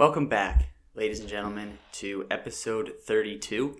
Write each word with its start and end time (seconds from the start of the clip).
Welcome 0.00 0.28
back, 0.28 0.70
ladies 0.94 1.20
and 1.20 1.28
gentlemen, 1.28 1.76
to 1.92 2.26
episode 2.30 2.94
32 3.04 3.76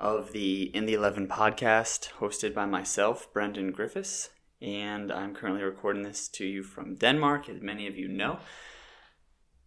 of 0.00 0.32
the 0.32 0.64
In 0.74 0.84
the 0.84 0.94
11 0.94 1.28
podcast, 1.28 2.10
hosted 2.18 2.52
by 2.52 2.66
myself, 2.66 3.32
Brendan 3.32 3.70
Griffiths. 3.70 4.30
And 4.60 5.12
I'm 5.12 5.32
currently 5.32 5.62
recording 5.62 6.02
this 6.02 6.26
to 6.30 6.44
you 6.44 6.64
from 6.64 6.96
Denmark, 6.96 7.48
as 7.48 7.62
many 7.62 7.86
of 7.86 7.96
you 7.96 8.08
know. 8.08 8.40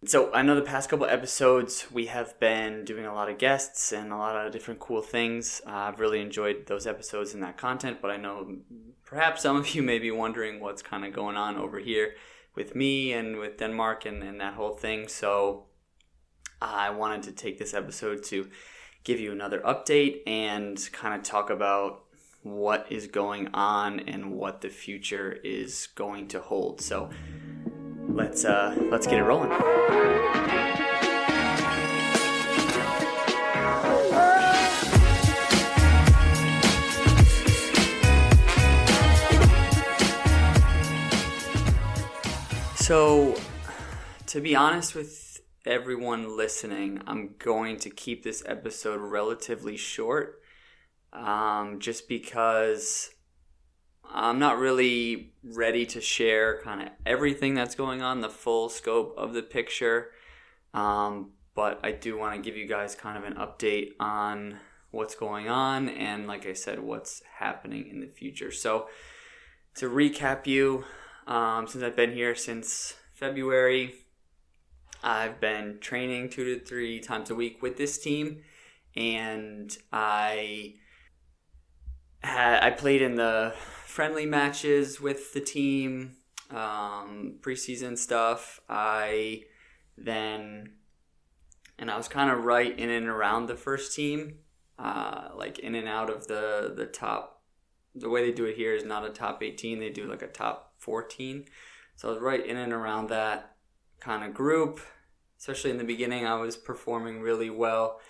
So, 0.04 0.30
I 0.34 0.42
know 0.42 0.54
the 0.54 0.60
past 0.60 0.90
couple 0.90 1.06
episodes 1.06 1.86
we 1.90 2.04
have 2.04 2.38
been 2.38 2.84
doing 2.84 3.06
a 3.06 3.14
lot 3.14 3.30
of 3.30 3.38
guests 3.38 3.90
and 3.90 4.12
a 4.12 4.18
lot 4.18 4.36
of 4.36 4.52
different 4.52 4.80
cool 4.80 5.00
things. 5.00 5.62
Uh, 5.66 5.70
I've 5.70 6.00
really 6.00 6.20
enjoyed 6.20 6.66
those 6.66 6.86
episodes 6.86 7.32
and 7.32 7.42
that 7.42 7.56
content, 7.56 8.02
but 8.02 8.10
I 8.10 8.18
know 8.18 8.58
perhaps 9.06 9.40
some 9.40 9.56
of 9.56 9.74
you 9.74 9.82
may 9.82 9.98
be 9.98 10.10
wondering 10.10 10.60
what's 10.60 10.82
kind 10.82 11.06
of 11.06 11.14
going 11.14 11.38
on 11.38 11.56
over 11.56 11.78
here 11.78 12.12
with 12.54 12.74
me 12.74 13.14
and 13.14 13.38
with 13.38 13.56
Denmark 13.56 14.04
and, 14.04 14.22
and 14.22 14.38
that 14.42 14.52
whole 14.52 14.74
thing. 14.74 15.08
So, 15.08 15.64
I 16.60 16.90
wanted 16.90 17.24
to 17.24 17.32
take 17.32 17.58
this 17.58 17.74
episode 17.74 18.24
to 18.24 18.48
give 19.04 19.20
you 19.20 19.32
another 19.32 19.60
update 19.60 20.20
and 20.26 20.78
kind 20.92 21.14
of 21.14 21.22
talk 21.22 21.50
about 21.50 22.04
what 22.42 22.86
is 22.90 23.06
going 23.06 23.48
on 23.54 24.00
and 24.00 24.32
what 24.32 24.60
the 24.60 24.68
future 24.68 25.32
is 25.44 25.88
going 25.94 26.28
to 26.28 26.40
hold. 26.40 26.80
So 26.80 27.10
let's 28.08 28.44
uh, 28.44 28.76
let's 28.90 29.06
get 29.06 29.18
it 29.18 29.22
rolling. 29.22 29.50
So, 42.76 43.34
to 44.26 44.42
be 44.42 44.54
honest 44.54 44.94
with 44.94 45.33
everyone 45.66 46.36
listening, 46.36 47.00
I'm 47.06 47.34
going 47.38 47.78
to 47.78 47.90
keep 47.90 48.22
this 48.22 48.42
episode 48.46 49.00
relatively 49.00 49.76
short 49.76 50.42
um, 51.12 51.78
just 51.80 52.06
because 52.08 53.10
I'm 54.04 54.38
not 54.38 54.58
really 54.58 55.32
ready 55.42 55.86
to 55.86 56.00
share 56.00 56.60
kind 56.62 56.82
of 56.82 56.88
everything 57.06 57.54
that's 57.54 57.74
going 57.74 58.02
on, 58.02 58.20
the 58.20 58.28
full 58.28 58.68
scope 58.68 59.14
of 59.16 59.32
the 59.32 59.42
picture. 59.42 60.10
Um, 60.74 61.30
but 61.54 61.80
I 61.82 61.92
do 61.92 62.18
want 62.18 62.34
to 62.34 62.42
give 62.42 62.58
you 62.58 62.66
guys 62.66 62.94
kind 62.94 63.16
of 63.16 63.24
an 63.24 63.34
update 63.38 63.92
on 63.98 64.58
what's 64.90 65.14
going 65.14 65.48
on 65.48 65.88
and, 65.88 66.26
like 66.26 66.46
I 66.46 66.52
said, 66.52 66.80
what's 66.80 67.22
happening 67.38 67.88
in 67.88 68.00
the 68.00 68.06
future. 68.06 68.50
So, 68.50 68.88
to 69.76 69.88
recap 69.88 70.46
you, 70.46 70.84
um, 71.26 71.66
since 71.66 71.82
I've 71.82 71.96
been 71.96 72.12
here 72.12 72.34
since 72.34 72.94
February, 73.14 73.94
I've 75.04 75.38
been 75.38 75.80
training 75.80 76.30
two 76.30 76.44
to 76.44 76.64
three 76.64 76.98
times 76.98 77.28
a 77.28 77.34
week 77.34 77.60
with 77.60 77.76
this 77.76 77.98
team, 77.98 78.40
and 78.96 79.76
I 79.92 80.76
had 82.22 82.64
I 82.64 82.70
played 82.70 83.02
in 83.02 83.16
the 83.16 83.52
friendly 83.84 84.24
matches 84.24 85.02
with 85.02 85.34
the 85.34 85.42
team, 85.42 86.16
um, 86.50 87.34
preseason 87.42 87.98
stuff. 87.98 88.60
I 88.66 89.42
then 89.98 90.72
and 91.78 91.90
I 91.90 91.98
was 91.98 92.08
kind 92.08 92.30
of 92.30 92.44
right 92.44 92.76
in 92.76 92.88
and 92.88 93.06
around 93.06 93.46
the 93.46 93.56
first 93.56 93.94
team, 93.94 94.38
uh, 94.78 95.28
like 95.36 95.58
in 95.58 95.74
and 95.74 95.86
out 95.86 96.08
of 96.08 96.28
the 96.28 96.72
the 96.74 96.86
top. 96.86 97.42
The 97.94 98.08
way 98.08 98.24
they 98.24 98.34
do 98.34 98.46
it 98.46 98.56
here 98.56 98.74
is 98.74 98.84
not 98.84 99.04
a 99.04 99.10
top 99.10 99.42
18; 99.42 99.80
they 99.80 99.90
do 99.90 100.06
like 100.06 100.22
a 100.22 100.28
top 100.28 100.76
14. 100.78 101.44
So 101.96 102.08
I 102.08 102.12
was 102.12 102.22
right 102.22 102.44
in 102.44 102.56
and 102.56 102.72
around 102.72 103.10
that 103.10 103.54
kind 104.00 104.24
of 104.24 104.32
group. 104.32 104.80
Especially 105.44 105.70
in 105.70 105.76
the 105.76 105.84
beginning, 105.84 106.24
I 106.26 106.36
was 106.36 106.56
performing 106.56 107.20
really 107.20 107.50
well 107.50 108.00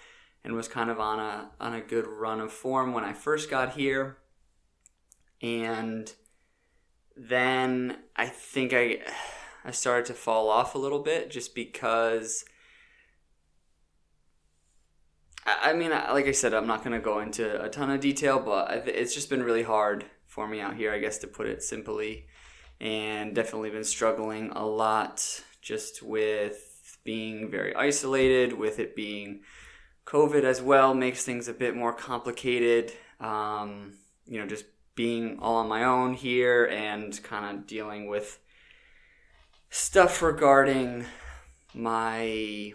and 0.44 0.54
was 0.54 0.68
kind 0.68 0.88
of 0.88 1.00
on 1.00 1.18
a 1.18 1.50
on 1.58 1.74
a 1.74 1.80
good 1.80 2.06
run 2.06 2.40
of 2.40 2.52
form 2.52 2.92
when 2.92 3.02
I 3.02 3.12
first 3.12 3.50
got 3.50 3.72
here. 3.72 4.18
And 5.42 6.12
then 7.16 7.96
I 8.14 8.26
think 8.26 8.72
I 8.72 9.00
I 9.64 9.72
started 9.72 10.06
to 10.06 10.14
fall 10.14 10.48
off 10.48 10.76
a 10.76 10.78
little 10.78 11.00
bit 11.00 11.28
just 11.28 11.56
because 11.56 12.44
I, 15.44 15.70
I 15.70 15.72
mean, 15.72 15.90
like 15.90 16.28
I 16.28 16.30
said, 16.30 16.54
I'm 16.54 16.68
not 16.68 16.84
going 16.84 16.94
to 16.94 17.04
go 17.04 17.18
into 17.18 17.60
a 17.60 17.68
ton 17.68 17.90
of 17.90 17.98
detail, 17.98 18.38
but 18.38 18.86
it's 18.86 19.12
just 19.12 19.28
been 19.28 19.42
really 19.42 19.64
hard 19.64 20.04
for 20.28 20.46
me 20.46 20.60
out 20.60 20.76
here, 20.76 20.92
I 20.92 21.00
guess, 21.00 21.18
to 21.18 21.26
put 21.26 21.48
it 21.48 21.64
simply. 21.64 22.28
And 22.80 23.34
definitely 23.34 23.70
been 23.70 23.82
struggling 23.82 24.52
a 24.52 24.64
lot 24.64 25.42
just 25.60 26.00
with 26.00 26.73
being 27.04 27.50
very 27.50 27.74
isolated, 27.74 28.54
with 28.54 28.78
it 28.78 28.96
being 28.96 29.40
COVID 30.06 30.44
as 30.44 30.60
well, 30.60 30.94
makes 30.94 31.24
things 31.24 31.48
a 31.48 31.54
bit 31.54 31.76
more 31.76 31.92
complicated. 31.92 32.92
Um, 33.20 33.94
you 34.26 34.40
know, 34.40 34.46
just 34.46 34.64
being 34.94 35.38
all 35.40 35.56
on 35.56 35.68
my 35.68 35.84
own 35.84 36.14
here 36.14 36.66
and 36.66 37.22
kind 37.22 37.56
of 37.56 37.66
dealing 37.66 38.08
with 38.08 38.38
stuff 39.70 40.22
regarding 40.22 41.04
my 41.74 42.72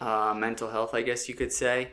uh, 0.00 0.34
mental 0.36 0.70
health, 0.70 0.94
I 0.94 1.02
guess 1.02 1.28
you 1.28 1.34
could 1.34 1.52
say, 1.52 1.92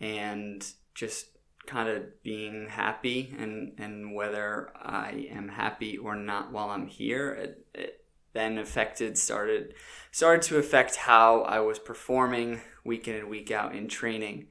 and 0.00 0.64
just 0.94 1.26
kind 1.66 1.88
of 1.88 2.22
being 2.22 2.68
happy 2.68 3.34
and, 3.38 3.72
and 3.78 4.14
whether 4.14 4.70
I 4.76 5.28
am 5.30 5.48
happy 5.48 5.96
or 5.96 6.14
not 6.14 6.52
while 6.52 6.68
I'm 6.68 6.86
here. 6.86 7.32
It, 7.32 7.66
it 7.74 8.03
then 8.34 8.58
affected 8.58 9.16
started 9.16 9.74
started 10.10 10.42
to 10.42 10.58
affect 10.58 10.96
how 10.96 11.42
I 11.42 11.60
was 11.60 11.78
performing 11.78 12.60
week 12.84 13.08
in 13.08 13.16
and 13.16 13.28
week 13.28 13.50
out 13.50 13.74
in 13.74 13.88
training, 13.88 14.48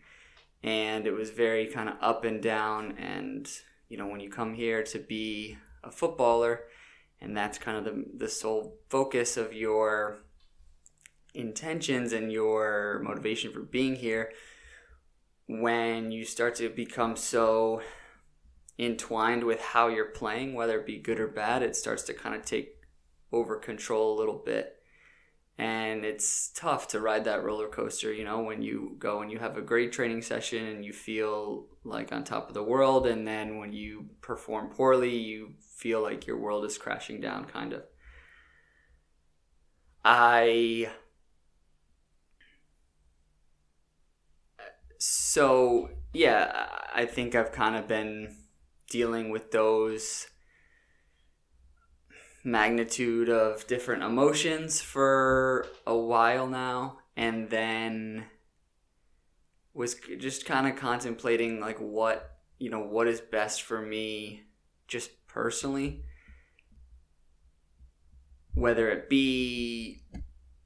and 0.64 1.06
it 1.06 1.12
was 1.12 1.30
very 1.30 1.68
kind 1.68 1.90
of 1.90 1.96
up 2.02 2.24
and 2.26 2.42
down. 2.42 2.98
And 2.98 3.48
you 3.90 3.98
know 3.98 4.08
when 4.08 4.20
you 4.20 4.30
come 4.30 4.56
here 4.56 4.84
to 4.84 5.00
be 5.00 5.58
a 5.84 5.92
footballer, 5.92 6.62
and 7.22 7.38
that's 7.38 7.60
kind 7.60 7.78
of 7.78 7.86
the 7.86 8.06
the 8.18 8.30
sole 8.30 8.80
focus 8.90 9.38
of 9.38 9.54
your 9.54 10.18
intentions 11.36 12.14
and 12.14 12.32
your 12.32 13.02
motivation 13.04 13.52
for 13.52 13.62
being 13.62 13.96
here 13.96 14.32
when 15.48 16.12
you 16.12 16.26
start 16.26 16.56
to 16.56 16.70
become 16.70 17.16
so 17.16 17.82
entwined 18.80 19.44
with 19.44 19.62
how 19.62 19.88
you're 19.88 20.06
playing, 20.06 20.54
whether 20.54 20.80
it 20.80 20.86
be 20.86 20.98
good 20.98 21.20
or 21.20 21.28
bad, 21.28 21.62
it 21.62 21.76
starts 21.76 22.04
to 22.04 22.14
kind 22.14 22.36
of 22.36 22.46
take 22.46 22.83
over 23.34 23.58
control 23.58 24.16
a 24.16 24.20
little 24.20 24.42
bit. 24.46 24.78
And 25.58 26.04
it's 26.06 26.50
tough 26.56 26.88
to 26.90 27.00
ride 27.00 27.26
that 27.26 27.44
roller 27.44 27.68
coaster, 27.68 28.12
you 28.12 28.24
know, 28.24 28.42
when 28.42 28.62
you 28.62 28.96
go 28.98 29.22
and 29.22 29.32
you 29.32 29.38
have 29.40 29.58
a 29.58 29.62
great 29.62 29.92
training 29.92 30.22
session 30.24 30.66
and 30.66 30.84
you 30.86 30.94
feel 30.94 31.68
like 31.84 32.12
on 32.12 32.24
top 32.24 32.48
of 32.48 32.54
the 32.54 32.64
world. 32.64 33.06
And 33.06 33.28
then 33.28 33.60
when 33.60 33.72
you 33.74 34.10
perform 34.22 34.70
poorly, 34.70 35.16
you 35.16 35.54
feel 35.60 36.02
like 36.02 36.26
your 36.26 36.40
world 36.40 36.66
is 36.66 36.78
crashing 36.78 37.22
down, 37.22 37.46
kind 37.46 37.74
of. 37.74 37.84
I 40.06 40.90
so 44.98 45.90
yeah, 46.14 46.68
I 46.94 47.06
think 47.06 47.36
I've 47.36 47.52
kind 47.52 47.76
of 47.76 47.88
been 47.88 48.36
dealing 48.90 49.30
with 49.30 49.52
those 49.52 50.28
magnitude 52.44 53.30
of 53.30 53.66
different 53.68 54.04
emotions 54.04 54.82
for 54.82 55.66
a 55.88 55.96
while 55.96 56.48
now 56.48 57.00
and 57.16 57.50
then 57.50 58.26
was 59.74 59.96
just 60.18 60.46
kind 60.46 60.68
of 60.68 60.76
contemplating 60.76 61.60
like 61.60 61.78
what 61.80 62.38
you 62.60 62.70
know 62.70 62.82
what 62.82 63.08
is 63.08 63.22
best 63.22 63.62
for 63.62 63.82
me 63.82 64.44
just 64.88 65.26
personally. 65.28 66.04
Whether 68.54 68.92
it 68.92 69.10
be 69.10 70.04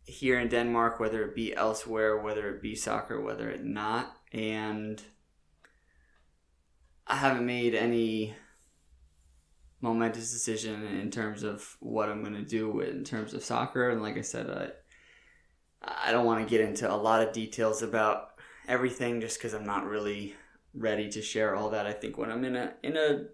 here 0.03 0.39
in 0.39 0.49
Denmark 0.49 0.99
whether 0.99 1.23
it 1.23 1.35
be 1.35 1.55
elsewhere 1.55 2.17
whether 2.17 2.49
it 2.49 2.61
be 2.61 2.75
soccer 2.75 3.21
whether 3.21 3.49
it 3.49 3.63
not 3.63 4.17
and 4.33 5.01
I 7.05 7.15
haven't 7.15 7.45
made 7.45 7.73
any 7.75 8.35
momentous 9.81 10.31
decision 10.31 10.83
in 10.85 11.11
terms 11.11 11.43
of 11.43 11.77
what 11.79 12.09
I'm 12.09 12.21
going 12.21 12.33
to 12.33 12.41
do 12.41 12.79
in 12.79 13.03
terms 13.03 13.33
of 13.33 13.43
soccer. 13.43 13.89
And 13.89 14.01
like 14.01 14.17
I 14.17 14.21
said, 14.21 14.49
I, 15.83 16.07
I 16.07 16.11
don't 16.11 16.25
want 16.25 16.43
to 16.43 16.49
get 16.49 16.67
into 16.67 16.91
a 16.91 16.95
lot 16.95 17.21
of 17.21 17.33
details 17.33 17.81
about 17.81 18.29
everything 18.67 19.21
just 19.21 19.37
because 19.37 19.53
I'm 19.53 19.65
not 19.65 19.85
really 19.85 20.35
ready 20.73 21.09
to 21.09 21.21
share 21.21 21.55
all 21.55 21.69
that. 21.71 21.85
I 21.85 21.93
think 21.93 22.17
when 22.17 22.31
I'm 22.31 22.43
in 22.43 22.55
a 22.55 22.73
in 22.83 22.97
a 22.97 23.25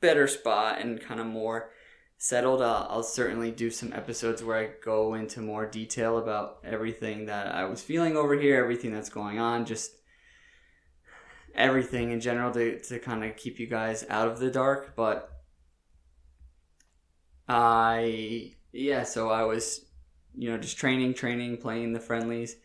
better 0.00 0.26
spot 0.26 0.80
and 0.80 1.00
kind 1.00 1.20
of 1.20 1.26
more 1.26 1.70
settled, 2.18 2.62
I'll, 2.62 2.86
I'll 2.90 3.02
certainly 3.02 3.50
do 3.50 3.70
some 3.70 3.92
episodes 3.92 4.42
where 4.42 4.58
I 4.58 4.70
go 4.84 5.14
into 5.14 5.40
more 5.40 5.66
detail 5.66 6.18
about 6.18 6.58
everything 6.64 7.26
that 7.26 7.54
I 7.54 7.64
was 7.64 7.82
feeling 7.82 8.16
over 8.16 8.38
here, 8.38 8.56
everything 8.62 8.92
that's 8.92 9.08
going 9.08 9.38
on, 9.38 9.66
just 9.66 9.92
everything 11.54 12.10
in 12.10 12.20
general 12.20 12.52
to, 12.52 12.78
to 12.80 12.98
kind 12.98 13.24
of 13.24 13.36
keep 13.36 13.58
you 13.58 13.66
guys 13.66 14.04
out 14.08 14.28
of 14.28 14.38
the 14.38 14.50
dark. 14.50 14.94
But 14.96 15.35
I, 17.48 18.54
yeah, 18.72 19.04
so 19.04 19.30
I 19.30 19.44
was 19.44 19.86
you 20.36 20.50
know, 20.50 20.58
just 20.58 20.76
training, 20.76 21.14
training, 21.14 21.56
playing 21.56 21.92
the 21.92 22.00
friendlies, 22.00 22.56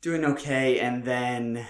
doing 0.00 0.24
okay. 0.24 0.80
And 0.80 1.04
then 1.04 1.66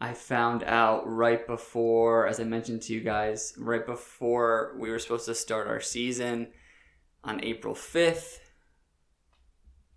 I 0.00 0.12
found 0.12 0.64
out 0.64 1.06
right 1.06 1.46
before, 1.46 2.26
as 2.26 2.40
I 2.40 2.44
mentioned 2.44 2.82
to 2.82 2.92
you 2.92 3.00
guys, 3.00 3.54
right 3.56 3.86
before 3.86 4.76
we 4.78 4.90
were 4.90 4.98
supposed 4.98 5.26
to 5.26 5.34
start 5.34 5.68
our 5.68 5.80
season 5.80 6.48
on 7.22 7.44
April 7.44 7.74
5th, 7.74 8.38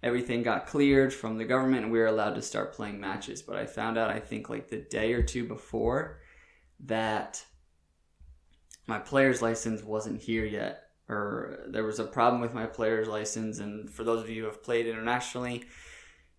everything 0.04 0.44
got 0.44 0.68
cleared 0.68 1.14
from 1.14 1.38
the 1.38 1.46
government 1.46 1.84
and 1.84 1.92
we 1.92 2.00
were 2.00 2.06
allowed 2.06 2.36
to 2.36 2.42
start 2.42 2.74
playing 2.74 3.00
matches. 3.00 3.42
But 3.42 3.56
I 3.56 3.66
found 3.66 3.98
out, 3.98 4.12
I 4.12 4.20
think, 4.20 4.48
like 4.50 4.70
the 4.70 4.78
day 4.78 5.14
or 5.14 5.24
two 5.24 5.46
before 5.46 6.22
that 6.82 7.44
my 8.90 8.98
player's 8.98 9.42
license 9.42 9.84
wasn't 9.84 10.20
here 10.20 10.46
yet 10.46 10.90
or 11.08 11.60
there 11.68 11.84
was 11.84 12.00
a 12.00 12.04
problem 12.04 12.42
with 12.42 12.56
my 12.56 12.66
player's 12.66 13.08
license. 13.08 13.60
And 13.60 13.90
for 13.90 14.04
those 14.04 14.22
of 14.22 14.30
you 14.30 14.42
who 14.42 14.48
have 14.48 14.64
played 14.64 14.88
internationally, 14.88 15.64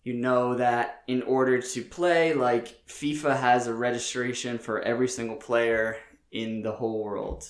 you 0.03 0.13
know 0.13 0.55
that 0.55 1.03
in 1.07 1.21
order 1.23 1.61
to 1.61 1.81
play, 1.81 2.33
like 2.33 2.85
FIFA 2.87 3.39
has 3.39 3.67
a 3.67 3.73
registration 3.73 4.57
for 4.57 4.81
every 4.81 5.07
single 5.07 5.37
player 5.37 5.97
in 6.31 6.61
the 6.61 6.71
whole 6.73 7.03
world 7.03 7.47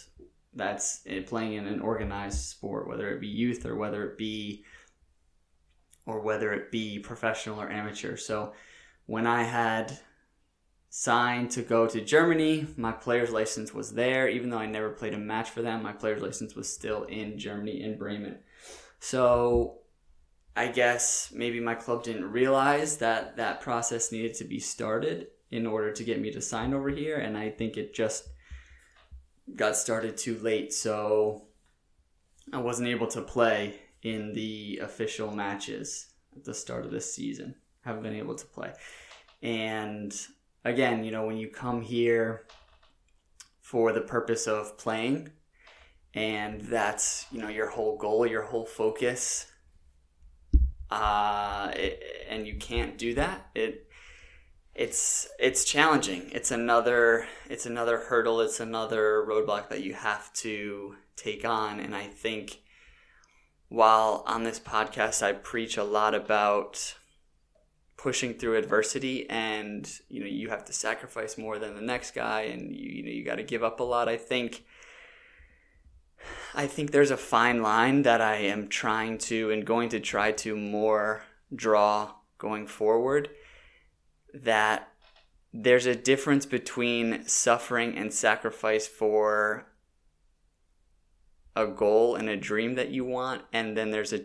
that's 0.53 1.01
eh, 1.07 1.21
playing 1.25 1.53
in 1.53 1.65
an 1.65 1.79
organized 1.79 2.39
sport, 2.39 2.87
whether 2.87 3.09
it 3.09 3.21
be 3.21 3.27
youth 3.27 3.65
or 3.65 3.75
whether 3.75 4.03
it 4.07 4.17
be 4.17 4.65
or 6.05 6.21
whether 6.21 6.53
it 6.53 6.71
be 6.71 6.99
professional 6.99 7.59
or 7.59 7.71
amateur. 7.71 8.17
So 8.17 8.53
when 9.07 9.25
I 9.25 9.43
had 9.43 9.97
signed 10.93 11.49
to 11.49 11.61
go 11.61 11.87
to 11.87 12.01
Germany. 12.01 12.67
My 12.75 12.91
player's 12.91 13.31
license 13.31 13.73
was 13.73 13.93
there, 13.93 14.27
even 14.27 14.49
though 14.49 14.57
I 14.57 14.65
never 14.65 14.89
played 14.89 15.13
a 15.13 15.17
match 15.17 15.49
for 15.49 15.61
them. 15.61 15.81
My 15.81 15.93
player's 15.93 16.21
license 16.21 16.53
was 16.53 16.71
still 16.71 17.03
in 17.05 17.39
Germany, 17.39 17.81
in 17.81 17.97
Bremen. 17.97 18.39
So 18.99 19.79
I 20.53 20.67
guess 20.67 21.31
maybe 21.33 21.61
my 21.61 21.75
club 21.75 22.03
didn't 22.03 22.29
realize 22.29 22.97
that 22.97 23.37
that 23.37 23.61
process 23.61 24.11
needed 24.11 24.33
to 24.35 24.43
be 24.43 24.59
started 24.59 25.27
in 25.49 25.65
order 25.65 25.93
to 25.93 26.03
get 26.03 26.19
me 26.19 26.29
to 26.31 26.41
sign 26.41 26.73
over 26.73 26.89
here, 26.89 27.17
and 27.17 27.37
I 27.37 27.49
think 27.51 27.77
it 27.77 27.93
just 27.93 28.27
got 29.55 29.77
started 29.77 30.17
too 30.17 30.37
late. 30.39 30.73
So 30.73 31.47
I 32.51 32.57
wasn't 32.57 32.89
able 32.89 33.07
to 33.07 33.21
play 33.21 33.79
in 34.03 34.33
the 34.33 34.81
official 34.83 35.31
matches 35.31 36.07
at 36.35 36.43
the 36.43 36.53
start 36.53 36.83
of 36.83 36.91
this 36.91 37.13
season. 37.13 37.55
Haven't 37.85 38.03
been 38.03 38.15
able 38.15 38.35
to 38.35 38.45
play. 38.45 38.73
And 39.41 40.13
again, 40.63 41.03
you 41.03 41.11
know, 41.11 41.25
when 41.25 41.37
you 41.37 41.47
come 41.47 41.81
here 41.81 42.45
for 43.59 43.91
the 43.91 44.01
purpose 44.01 44.47
of 44.47 44.77
playing 44.77 45.29
and 46.13 46.61
that's, 46.61 47.25
you 47.31 47.41
know, 47.41 47.47
your 47.47 47.69
whole 47.69 47.97
goal, 47.97 48.25
your 48.25 48.43
whole 48.43 48.65
focus, 48.65 49.47
uh, 50.89 51.71
it, 51.75 52.03
and 52.29 52.45
you 52.45 52.55
can't 52.55 52.97
do 52.97 53.13
that, 53.13 53.49
it, 53.55 53.87
it's 54.73 55.27
it's 55.37 55.65
challenging. 55.65 56.29
It's 56.31 56.51
another 56.51 57.27
it's 57.49 57.65
another 57.65 57.97
hurdle. 57.97 58.39
It's 58.39 58.59
another 58.59 59.25
roadblock 59.27 59.69
that 59.69 59.83
you 59.83 59.93
have 59.93 60.31
to 60.35 60.95
take 61.15 61.43
on. 61.43 61.79
And 61.79 61.93
I 61.93 62.07
think 62.07 62.61
while 63.67 64.23
on 64.27 64.43
this 64.43 64.59
podcast 64.59 65.21
I 65.21 65.33
preach 65.33 65.77
a 65.77 65.83
lot 65.83 66.15
about 66.15 66.95
pushing 68.01 68.33
through 68.33 68.57
adversity 68.57 69.29
and 69.29 69.99
you 70.09 70.19
know 70.19 70.25
you 70.25 70.49
have 70.49 70.65
to 70.65 70.73
sacrifice 70.73 71.37
more 71.37 71.59
than 71.59 71.75
the 71.75 71.81
next 71.81 72.15
guy 72.15 72.41
and 72.41 72.75
you, 72.75 72.89
you 72.89 73.03
know 73.03 73.11
you 73.11 73.23
got 73.23 73.35
to 73.35 73.43
give 73.43 73.63
up 73.63 73.79
a 73.79 73.83
lot. 73.83 74.09
I 74.09 74.17
think 74.17 74.65
i 76.53 76.67
think 76.67 76.91
there's 76.91 77.09
a 77.09 77.17
fine 77.17 77.63
line 77.63 78.03
that 78.03 78.21
i 78.21 78.35
am 78.35 78.67
trying 78.67 79.17
to 79.17 79.49
and 79.49 79.65
going 79.65 79.89
to 79.89 79.99
try 79.99 80.31
to 80.31 80.55
more 80.55 81.23
draw 81.55 82.11
going 82.37 82.67
forward 82.67 83.27
that 84.31 84.87
there's 85.51 85.87
a 85.87 85.95
difference 85.95 86.45
between 86.45 87.27
suffering 87.27 87.97
and 87.97 88.13
sacrifice 88.13 88.85
for 88.85 89.65
a 91.55 91.65
goal 91.65 92.15
and 92.15 92.29
a 92.29 92.37
dream 92.37 92.75
that 92.75 92.89
you 92.89 93.03
want 93.03 93.41
and 93.51 93.75
then 93.75 93.89
there's 93.89 94.13
a 94.13 94.23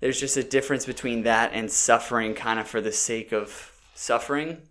there's 0.00 0.20
just 0.20 0.36
a 0.36 0.42
difference 0.42 0.86
between 0.86 1.22
that 1.22 1.52
and 1.52 1.70
suffering 1.70 2.34
kind 2.34 2.58
of 2.58 2.66
for 2.66 2.80
the 2.80 2.92
sake 2.92 3.32
of 3.32 3.72
suffering 3.94 4.62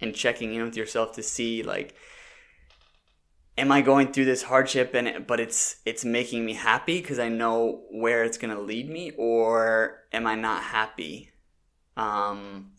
and 0.00 0.14
checking 0.14 0.54
in 0.54 0.64
with 0.64 0.76
yourself 0.76 1.12
to 1.14 1.22
see 1.22 1.62
like 1.62 1.94
am 3.56 3.70
I 3.70 3.82
going 3.82 4.12
through 4.12 4.24
this 4.24 4.42
hardship 4.42 4.94
and 4.94 5.26
but 5.26 5.40
it's 5.40 5.76
it's 5.84 6.04
making 6.04 6.44
me 6.44 6.54
happy 6.54 7.00
because 7.00 7.18
I 7.18 7.28
know 7.28 7.82
where 7.90 8.24
it's 8.24 8.38
going 8.38 8.54
to 8.54 8.60
lead 8.60 8.88
me 8.88 9.12
or 9.16 10.04
am 10.12 10.26
I 10.26 10.34
not 10.34 10.62
happy 10.62 11.30
um 11.96 12.72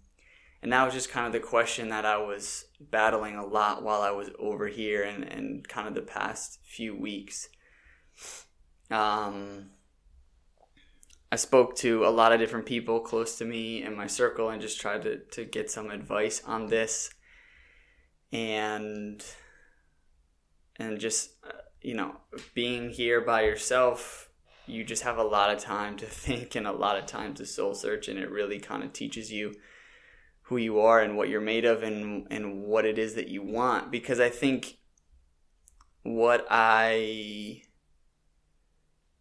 and 0.63 0.71
that 0.71 0.85
was 0.85 0.93
just 0.93 1.09
kind 1.09 1.27
of 1.27 1.33
the 1.33 1.41
question 1.41 1.89
that 1.89 2.05
I 2.05 2.17
was 2.17 2.65
battling 2.79 3.35
a 3.35 3.45
lot 3.45 3.83
while 3.83 4.01
I 4.01 4.11
was 4.11 4.29
over 4.39 4.67
here 4.67 5.03
and, 5.03 5.25
and 5.25 5.67
kind 5.67 5.89
of 5.89 5.93
the 5.93 6.01
past 6.01 6.59
few 6.63 6.95
weeks. 6.95 7.49
Um, 8.89 9.71
I 11.33 11.35
spoke 11.35 11.75
to 11.77 12.05
a 12.05 12.13
lot 12.13 12.31
of 12.31 12.39
different 12.39 12.67
people 12.67 12.99
close 12.99 13.39
to 13.39 13.45
me 13.45 13.81
in 13.81 13.95
my 13.95 14.05
circle 14.05 14.49
and 14.49 14.61
just 14.61 14.79
tried 14.79 15.01
to, 15.01 15.17
to 15.31 15.45
get 15.45 15.71
some 15.71 15.89
advice 15.89 16.43
on 16.45 16.67
this. 16.67 17.09
And 18.31 19.25
and 20.75 20.99
just 20.99 21.31
uh, 21.43 21.53
you 21.81 21.95
know, 21.95 22.17
being 22.53 22.91
here 22.91 23.19
by 23.19 23.45
yourself, 23.45 24.29
you 24.67 24.83
just 24.83 25.01
have 25.01 25.17
a 25.17 25.23
lot 25.23 25.49
of 25.49 25.57
time 25.57 25.97
to 25.97 26.05
think 26.25 26.53
and 26.53 26.67
a 26.67 26.71
lot 26.71 26.99
of 26.99 27.07
time 27.07 27.33
to 27.33 27.47
soul 27.47 27.73
search 27.73 28.07
and 28.07 28.19
it 28.19 28.29
really 28.29 28.59
kind 28.59 28.83
of 28.83 28.93
teaches 28.93 29.31
you 29.31 29.55
who 30.43 30.57
you 30.57 30.81
are 30.81 31.01
and 31.01 31.17
what 31.17 31.29
you're 31.29 31.41
made 31.41 31.65
of 31.65 31.81
and 31.81 32.27
and 32.29 32.61
what 32.61 32.85
it 32.85 32.99
is 32.99 33.15
that 33.15 33.29
you 33.29 33.41
want 33.41 33.89
because 33.89 34.19
I 34.19 34.29
think 34.29 34.77
what 36.03 36.45
I 36.51 37.63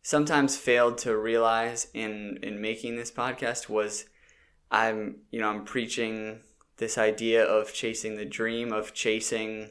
sometimes 0.03 0.57
failed 0.57 0.99
to 0.99 1.17
realize 1.17 1.87
in 1.95 2.39
in 2.43 2.61
making 2.61 2.97
this 2.97 3.11
podcast 3.11 3.69
was 3.69 4.07
I'm 4.71 5.21
you 5.31 5.41
know 5.41 5.49
I'm 5.49 5.65
preaching 5.65 6.41
this 6.77 6.99
idea 6.99 7.45
of 7.45 7.73
chasing 7.73 8.17
the 8.17 8.25
dream 8.25 8.73
of 8.73 8.93
chasing 8.93 9.71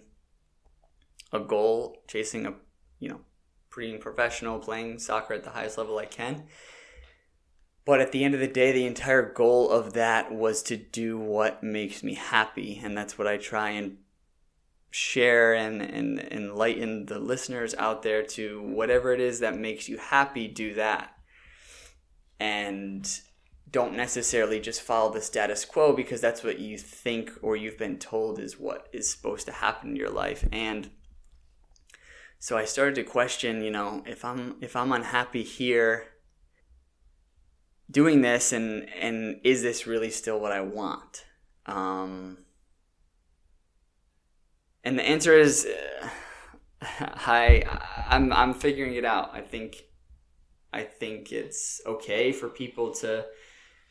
a 1.33 1.39
goal 1.39 2.01
chasing 2.07 2.45
a 2.45 2.53
you 2.99 3.09
know 3.09 3.19
being 3.75 3.99
professional 3.99 4.59
playing 4.59 4.99
soccer 4.99 5.33
at 5.33 5.43
the 5.43 5.51
highest 5.51 5.77
level 5.77 5.97
I 5.97 6.05
can. 6.05 6.43
But 7.83 7.99
at 7.99 8.11
the 8.11 8.23
end 8.23 8.33
of 8.33 8.39
the 8.39 8.47
day 8.47 8.71
the 8.71 8.85
entire 8.85 9.33
goal 9.33 9.69
of 9.69 9.93
that 9.93 10.31
was 10.31 10.63
to 10.63 10.77
do 10.77 11.17
what 11.17 11.63
makes 11.63 12.03
me 12.03 12.13
happy 12.13 12.79
and 12.81 12.97
that's 12.97 13.17
what 13.17 13.27
I 13.27 13.37
try 13.37 13.71
and 13.71 13.97
share 14.91 15.53
and, 15.53 15.81
and 15.81 16.19
enlighten 16.19 17.05
the 17.05 17.17
listeners 17.17 17.73
out 17.75 18.03
there 18.03 18.21
to 18.21 18.61
whatever 18.61 19.13
it 19.13 19.21
is 19.21 19.39
that 19.39 19.57
makes 19.57 19.87
you 19.87 19.97
happy, 19.97 20.47
do 20.47 20.73
that. 20.75 21.15
And 22.39 23.09
don't 23.71 23.95
necessarily 23.95 24.59
just 24.59 24.81
follow 24.81 25.11
the 25.11 25.21
status 25.21 25.63
quo 25.63 25.93
because 25.93 26.19
that's 26.19 26.43
what 26.43 26.59
you 26.59 26.77
think 26.77 27.31
or 27.41 27.55
you've 27.55 27.77
been 27.77 27.97
told 27.97 28.37
is 28.37 28.59
what 28.59 28.87
is 28.91 29.09
supposed 29.09 29.45
to 29.45 29.53
happen 29.53 29.91
in 29.91 29.95
your 29.95 30.09
life. 30.09 30.45
And 30.51 30.89
so 32.37 32.57
I 32.57 32.65
started 32.65 32.95
to 32.95 33.03
question, 33.03 33.63
you 33.63 33.71
know, 33.71 34.03
if 34.05 34.25
I'm 34.25 34.55
if 34.61 34.75
I'm 34.75 34.91
unhappy 34.91 35.43
here 35.43 36.07
doing 37.89 38.21
this 38.21 38.51
and 38.51 38.89
and 38.89 39.39
is 39.43 39.61
this 39.61 39.87
really 39.87 40.09
still 40.09 40.39
what 40.39 40.51
I 40.51 40.61
want? 40.61 41.25
Um, 41.65 42.39
and 44.83 44.97
the 44.97 45.03
answer 45.03 45.37
is, 45.37 45.65
uh, 45.65 46.09
I 46.99 47.63
I'm 48.07 48.33
I'm 48.33 48.53
figuring 48.53 48.95
it 48.95 49.05
out. 49.05 49.31
I 49.33 49.41
think 49.41 49.83
I 50.73 50.83
think 50.83 51.31
it's 51.31 51.81
okay 51.85 52.31
for 52.31 52.49
people 52.49 52.91
to 52.95 53.25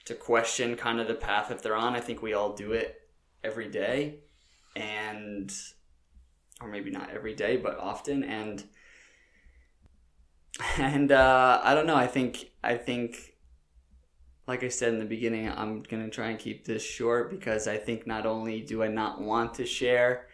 to 0.06 0.14
question 0.14 0.76
kind 0.76 1.00
of 1.00 1.09
the 1.09 1.14
path 1.14 1.49
that 1.49 1.62
they're 1.62 1.76
on. 1.76 1.94
I 1.94 2.00
think 2.00 2.23
we 2.23 2.35
all 2.35 2.54
do 2.54 2.73
it 2.73 3.00
every 3.44 3.68
day, 3.68 4.20
and 4.75 5.52
or 6.61 6.68
maybe 6.68 6.90
not 6.90 7.11
every 7.11 7.35
day, 7.35 7.56
but 7.56 7.78
often. 7.78 8.25
And 8.25 8.64
and 10.78 11.12
uh, 11.12 11.61
I 11.62 11.75
don't 11.75 11.87
know. 11.87 11.97
I 11.97 12.06
think 12.06 12.50
I 12.64 12.75
think 12.76 13.35
like 14.49 14.64
I 14.64 14.68
said 14.68 14.92
in 14.92 14.99
the 14.99 15.04
beginning, 15.04 15.49
I'm 15.49 15.82
gonna 15.82 16.11
try 16.11 16.30
and 16.30 16.38
keep 16.38 16.64
this 16.64 16.82
short 16.82 17.30
because 17.30 17.68
I 17.68 17.76
think 17.76 18.06
not 18.06 18.26
only 18.26 18.62
do 18.62 18.82
I 18.82 18.88
not 18.88 19.20
want 19.20 19.54
to 19.54 19.66
share 19.66 20.26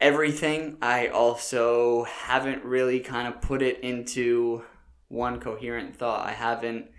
everything. 0.00 0.76
I 0.82 1.08
also 1.08 2.04
haven't 2.04 2.64
really 2.64 3.00
kind 3.00 3.28
of 3.28 3.40
put 3.40 3.62
it 3.62 3.80
into 3.80 4.62
one 5.08 5.40
coherent 5.40 5.96
thought. 5.96 6.26
I 6.26 6.32
haven't 6.32 6.90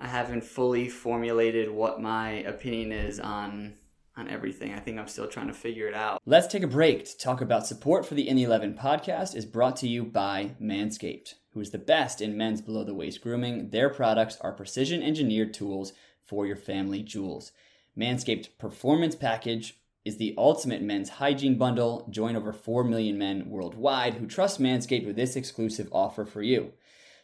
I 0.00 0.06
haven't 0.06 0.44
fully 0.44 0.88
formulated 0.88 1.70
what 1.70 2.00
my 2.00 2.30
opinion 2.30 2.92
is 2.92 3.18
on 3.18 3.74
on 4.16 4.28
everything. 4.28 4.74
I 4.74 4.80
think 4.80 4.98
I'm 4.98 5.08
still 5.08 5.28
trying 5.28 5.46
to 5.46 5.52
figure 5.52 5.86
it 5.86 5.94
out. 5.94 6.20
Let's 6.26 6.48
take 6.48 6.64
a 6.64 6.68
break 6.68 7.04
to 7.04 7.18
talk 7.18 7.40
about 7.40 7.66
support 7.66 8.04
for 8.04 8.14
the 8.14 8.28
In 8.28 8.36
11 8.36 8.74
podcast 8.74 9.36
is 9.36 9.44
brought 9.44 9.76
to 9.76 9.88
you 9.88 10.04
by 10.04 10.56
Manscaped. 10.60 11.34
who 11.52 11.60
is 11.60 11.70
the 11.70 11.78
best 11.78 12.20
in 12.20 12.36
men's 12.36 12.60
below 12.60 12.84
the 12.84 12.94
waist 12.94 13.20
grooming. 13.20 13.70
Their 13.70 13.88
products 13.88 14.36
are 14.40 14.52
precision 14.52 15.02
engineered 15.02 15.54
tools 15.54 15.92
for 16.24 16.46
your 16.46 16.56
family 16.56 17.02
jewels. 17.02 17.52
Manscaped 17.96 18.48
Performance 18.58 19.14
Package 19.14 19.78
is 20.08 20.16
the 20.16 20.34
ultimate 20.38 20.80
men's 20.80 21.10
hygiene 21.10 21.58
bundle. 21.58 22.08
Join 22.10 22.34
over 22.34 22.52
4 22.52 22.82
million 22.82 23.18
men 23.18 23.50
worldwide 23.50 24.14
who 24.14 24.26
trust 24.26 24.58
Manscaped 24.58 25.06
with 25.06 25.16
this 25.16 25.36
exclusive 25.36 25.86
offer 25.92 26.24
for 26.24 26.42
you. 26.42 26.72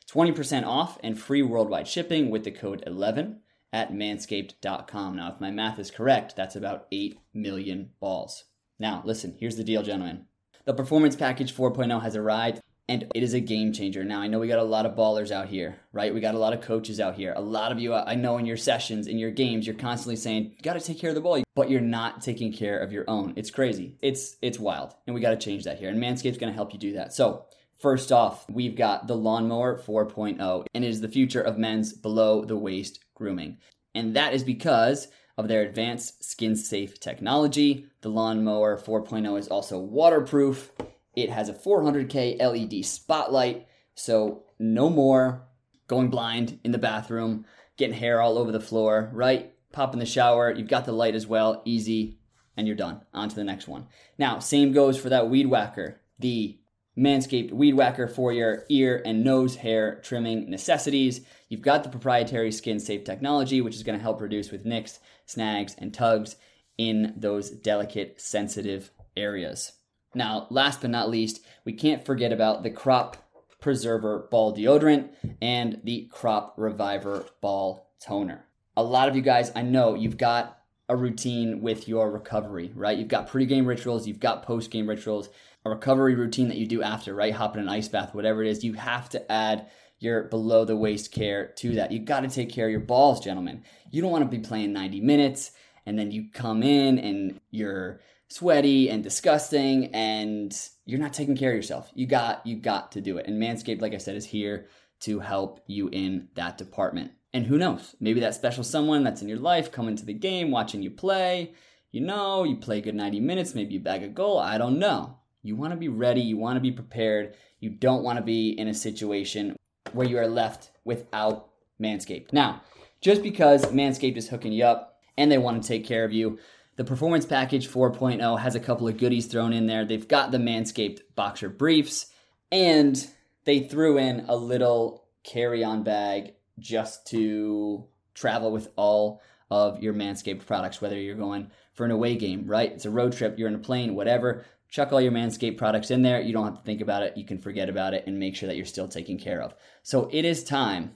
20% 0.09 0.67
off 0.67 0.99
and 1.03 1.19
free 1.19 1.41
worldwide 1.41 1.89
shipping 1.89 2.31
with 2.31 2.45
the 2.45 2.51
code 2.51 2.85
11 2.87 3.41
at 3.73 3.91
manscaped.com. 3.91 5.17
Now, 5.17 5.33
if 5.33 5.41
my 5.41 5.51
math 5.51 5.79
is 5.79 5.91
correct, 5.91 6.37
that's 6.37 6.57
about 6.57 6.87
8 6.93 7.19
million 7.33 7.91
balls. 8.01 8.45
Now, 8.79 9.03
listen, 9.05 9.35
here's 9.41 9.57
the 9.57 9.65
deal, 9.65 9.83
gentlemen. 9.83 10.27
The 10.67 10.75
Performance 10.75 11.17
Package 11.17 11.55
4.0 11.55 12.03
has 12.03 12.15
arrived 12.15 12.61
and 12.89 13.11
it 13.15 13.23
is 13.23 13.35
a 13.35 13.41
game 13.41 13.73
changer. 13.73 14.05
Now, 14.05 14.21
I 14.21 14.27
know 14.27 14.39
we 14.39 14.49
got 14.49 14.59
a 14.59 14.65
lot 14.65 14.85
of 14.85 14.95
ballers 14.95 15.31
out 15.31 15.49
here, 15.49 15.77
right? 15.93 16.13
We 16.13 16.21
got 16.21 16.35
a 16.35 16.39
lot 16.39 16.53
of 16.53 16.61
coaches 16.61 17.01
out 17.01 17.15
here. 17.15 17.33
A 17.35 17.41
lot 17.41 17.73
of 17.73 17.79
you, 17.79 17.95
I 17.95 18.15
know 18.15 18.37
in 18.39 18.47
your 18.47 18.57
sessions, 18.57 19.07
in 19.07 19.19
your 19.19 19.31
games, 19.31 19.67
you're 19.67 19.77
constantly 19.77 20.17
saying, 20.17 20.53
you 20.57 20.63
got 20.63 20.75
to 20.75 20.81
take 20.81 20.99
care 20.99 21.11
of 21.11 21.15
the 21.15 21.23
ball, 21.23 21.43
but 21.55 21.71
you're 21.71 21.81
not 21.81 22.21
taking 22.21 22.53
care 22.53 22.79
of 22.79 22.93
your 22.93 23.05
own. 23.09 23.33
It's 23.37 23.51
crazy. 23.51 23.97
It's 24.03 24.37
it's 24.43 24.59
wild. 24.59 24.95
And 25.07 25.15
we 25.15 25.21
got 25.21 25.31
to 25.31 25.37
change 25.37 25.65
that 25.65 25.79
here. 25.79 25.89
And 25.89 26.03
Manscaped's 26.03 26.39
going 26.39 26.53
to 26.53 26.57
help 26.57 26.73
you 26.73 26.79
do 26.79 26.93
that. 26.95 27.13
So, 27.13 27.47
First 27.85 28.13
off, 28.13 28.49
we've 28.49 28.77
got 28.77 29.09
the 29.09 29.17
Lawnmower 29.17 29.79
4.0, 29.79 30.67
and 30.73 30.85
it 30.85 30.89
is 30.89 31.01
the 31.03 31.09
future 31.09 31.43
of 31.43 31.59
men's 31.59 31.93
below 31.93 32.45
the 32.45 32.57
waist 32.57 33.01
grooming. 33.15 33.59
And 33.95 34.17
that 34.17 34.33
is 34.33 34.43
because 34.43 35.09
of 35.37 35.49
their 35.49 35.63
advanced 35.63 36.25
skin 36.25 36.57
safe 36.57 36.99
technology. 36.99 37.87
The 38.01 38.09
Lawnmower 38.09 38.79
4.0 38.79 39.39
is 39.39 39.49
also 39.49 39.79
waterproof. 39.79 40.71
It 41.17 41.31
has 41.31 41.49
a 41.49 41.55
400K 41.55 42.41
LED 42.41 42.85
spotlight, 42.85 43.67
so 43.95 44.45
no 44.59 44.91
more 44.91 45.47
going 45.87 46.09
blind 46.09 46.59
in 46.65 46.73
the 46.73 46.79
bathroom, 46.79 47.45
getting 47.77 47.97
hair 47.97 48.21
all 48.21 48.39
over 48.39 48.53
the 48.53 48.61
floor, 48.61 49.11
right? 49.13 49.53
Pop 49.73 49.93
in 49.93 49.99
the 49.99 50.07
shower, 50.07 50.53
you've 50.53 50.69
got 50.69 50.85
the 50.85 50.93
light 50.93 51.15
as 51.15 51.27
well, 51.27 51.63
easy, 51.65 52.19
and 52.57 52.67
you're 52.67 52.77
done. 52.77 53.03
On 53.13 53.29
to 53.29 53.35
the 53.35 53.45
next 53.45 53.69
one. 53.69 53.87
Now, 54.19 54.39
same 54.39 54.73
goes 54.73 54.99
for 54.99 55.09
that 55.09 55.29
weed 55.29 55.47
whacker, 55.47 56.01
the 56.19 56.59
Manscaped 56.97 57.53
Weed 57.53 57.75
Whacker 57.75 58.07
for 58.07 58.33
your 58.33 58.65
ear 58.69 59.03
and 59.05 59.25
nose 59.25 59.57
hair 59.57 60.01
trimming 60.03 60.49
necessities. 60.49 61.23
You've 61.49 61.63
got 61.63 61.83
the 61.83 61.89
proprietary 61.89 62.53
skin 62.53 62.79
safe 62.79 63.05
technology, 63.05 63.61
which 63.61 63.75
is 63.75 63.83
going 63.83 63.99
to 63.99 64.03
help 64.03 64.21
reduce 64.21 64.53
with 64.53 64.65
nicks, 64.65 65.01
snags, 65.27 65.75
and 65.77 65.93
tugs 65.93 66.37
in 66.79 67.15
those 67.17 67.51
delicate, 67.51 68.21
sensitive 68.21 68.91
areas. 69.17 69.73
Now, 70.15 70.47
last 70.51 70.81
but 70.81 70.91
not 70.91 71.11
least, 71.11 71.45
we 71.65 71.73
can't 71.73 72.05
forget 72.05 72.33
about 72.33 72.63
the 72.63 72.71
Crop 72.71 73.17
Preserver 73.61 74.29
Ball 74.31 74.55
Deodorant 74.55 75.11
and 75.41 75.81
the 75.85 76.09
Crop 76.13 76.55
Reviver 76.57 77.27
Ball 77.41 77.91
Toner. 78.01 78.45
A 78.77 78.83
lot 78.83 79.09
of 79.09 79.17
you 79.17 79.23
guys, 79.23 79.53
I 79.55 79.63
know 79.63 79.95
you've 79.95 80.19
got 80.19 80.59
a 80.89 80.97
routine 80.97 81.63
with 81.63 81.89
your 81.89 82.11
recovery, 82.11 82.71
right? 82.75 82.99
You've 82.99 83.09
got 83.09 83.29
pre-game 83.29 83.67
rituals, 83.67 84.07
you've 84.07 84.21
got 84.21 84.43
post-game 84.43 84.89
rituals, 84.89 85.31
a 85.65 85.71
recovery 85.71 86.15
routine 86.15 86.49
that 86.49 86.59
you 86.59 86.67
do 86.67 86.83
after, 86.83 87.15
right? 87.15 87.33
Hop 87.33 87.57
in 87.57 87.63
an 87.63 87.69
ice 87.69 87.89
bath, 87.89 88.15
whatever 88.15 88.43
it 88.43 88.51
is. 88.51 88.65
You 88.65 88.75
have 88.75 89.09
to 89.11 89.33
add 89.33 89.69
your 89.99 90.25
below 90.25 90.65
the 90.65 90.77
waist 90.77 91.11
care 91.13 91.47
to 91.57 91.77
that. 91.77 91.91
You 91.91 92.01
got 92.01 92.21
to 92.21 92.29
take 92.29 92.53
care 92.53 92.67
of 92.67 92.73
your 92.73 92.81
balls, 92.81 93.25
gentlemen. 93.25 93.63
You 93.91 94.03
don't 94.03 94.11
want 94.11 94.31
to 94.31 94.37
be 94.37 94.43
playing 94.43 94.73
90 94.75 95.01
minutes 95.01 95.53
and 95.87 95.99
then 95.99 96.11
you 96.11 96.27
come 96.33 96.63
in 96.63 96.99
and 96.99 97.41
you're 97.51 98.01
sweaty 98.35 98.91
and 98.91 99.05
disgusting 99.05 99.95
and 99.95 100.69
you're 100.87 100.99
not 100.99 101.13
taking 101.13 101.37
care 101.37 101.51
of 101.51 101.57
yourself. 101.57 101.89
You 101.95 102.07
got 102.07 102.45
you 102.45 102.57
got 102.57 102.91
to 102.93 103.01
do 103.01 103.17
it. 103.17 103.29
And 103.29 103.41
Manscaped 103.41 103.81
like 103.81 103.95
I 103.95 103.99
said 103.99 104.17
is 104.17 104.27
here 104.27 104.67
to 105.01 105.21
help 105.21 105.61
you 105.69 105.89
in 105.93 106.29
that 106.35 106.59
department. 106.59 107.13
And 107.33 107.47
who 107.47 107.59
knows? 107.59 107.95
Maybe 108.01 108.19
that 108.21 108.35
special 108.35 108.65
someone 108.65 109.05
that's 109.05 109.23
in 109.23 109.29
your 109.29 109.39
life 109.39 109.71
coming 109.71 109.95
to 109.97 110.05
the 110.05 110.13
game, 110.13 110.51
watching 110.51 110.83
you 110.83 110.91
play. 110.91 111.53
You 111.93 112.01
know, 112.01 112.43
you 112.43 112.57
play 112.57 112.81
good 112.81 112.97
90 112.97 113.21
minutes, 113.21 113.55
maybe 113.55 113.75
you 113.75 113.81
bag 113.81 114.03
a 114.03 114.09
goal. 114.09 114.39
I 114.39 114.59
don't 114.59 114.81
know. 114.81 115.17
You 115.43 115.55
want 115.55 115.73
to 115.73 115.79
be 115.79 115.89
ready, 115.89 116.21
you 116.21 116.37
want 116.37 116.57
to 116.57 116.61
be 116.61 116.73
prepared. 116.73 117.37
You 117.61 117.71
don't 117.71 118.03
want 118.03 118.19
to 118.19 118.25
be 118.25 118.51
in 118.51 118.67
a 118.67 118.75
situation 118.75 119.55
where 119.93 120.09
you 120.09 120.19
are 120.19 120.27
left 120.27 120.71
without 120.85 121.51
Manscaped. 121.81 122.33
Now, 122.33 122.63
just 123.01 123.23
because 123.23 123.67
Manscaped 123.67 124.17
is 124.17 124.29
hooking 124.29 124.53
you 124.53 124.65
up 124.65 124.99
and 125.17 125.31
they 125.31 125.39
want 125.39 125.63
to 125.63 125.69
take 125.69 125.85
care 125.85 126.05
of 126.05 126.13
you, 126.13 126.39
the 126.77 126.85
Performance 126.85 127.27
Package 127.27 127.69
4.0 127.69 128.39
has 128.41 128.55
a 128.55 128.61
couple 128.61 128.89
of 128.89 128.97
goodies 128.97 129.27
thrown 129.27 129.53
in 129.53 129.67
there. 129.67 129.85
They've 129.85 130.07
got 130.07 130.33
the 130.33 130.39
Manscaped 130.39 131.01
boxer 131.15 131.49
briefs 131.49 132.07
and 132.51 133.07
they 133.45 133.61
threw 133.61 133.99
in 133.99 134.25
a 134.29 134.37
little 134.37 135.05
carry 135.23 135.63
on 135.63 135.83
bag 135.83 136.35
just 136.59 137.07
to 137.09 137.85
travel 138.15 138.51
with 138.53 138.69
all 138.77 139.23
of 139.51 139.83
your 139.83 139.95
Manscaped 139.95 140.47
products, 140.47 140.81
whether 140.81 140.99
you're 140.99 141.15
going 141.15 141.51
for 141.75 141.85
an 141.85 141.91
away 141.91 142.17
game, 142.17 142.47
right? 142.47 142.73
It's 142.73 142.85
a 142.85 142.91
road 142.91 143.13
trip, 143.13 143.39
you're 143.39 143.49
in 143.49 143.55
a 143.55 143.59
plane, 143.59 143.95
whatever. 143.95 144.45
Chuck 144.69 144.93
all 144.93 145.01
your 145.01 145.13
Manscaped 145.13 145.59
products 145.59 145.91
in 145.91 146.03
there. 146.03 146.21
You 146.21 146.33
don't 146.33 146.47
have 146.47 146.57
to 146.57 146.65
think 146.65 146.81
about 146.81 147.05
it. 147.05 147.17
You 147.17 147.25
can 147.25 147.39
forget 147.39 147.69
about 147.69 147.95
it 147.95 148.05
and 148.07 148.19
make 148.19 148.35
sure 148.35 148.49
that 148.49 148.57
you're 148.57 148.67
still 148.67 148.89
taken 148.89 149.19
care 149.19 149.41
of. 149.41 149.55
So 149.83 150.09
it 150.11 150.25
is 150.25 150.43
time, 150.43 150.95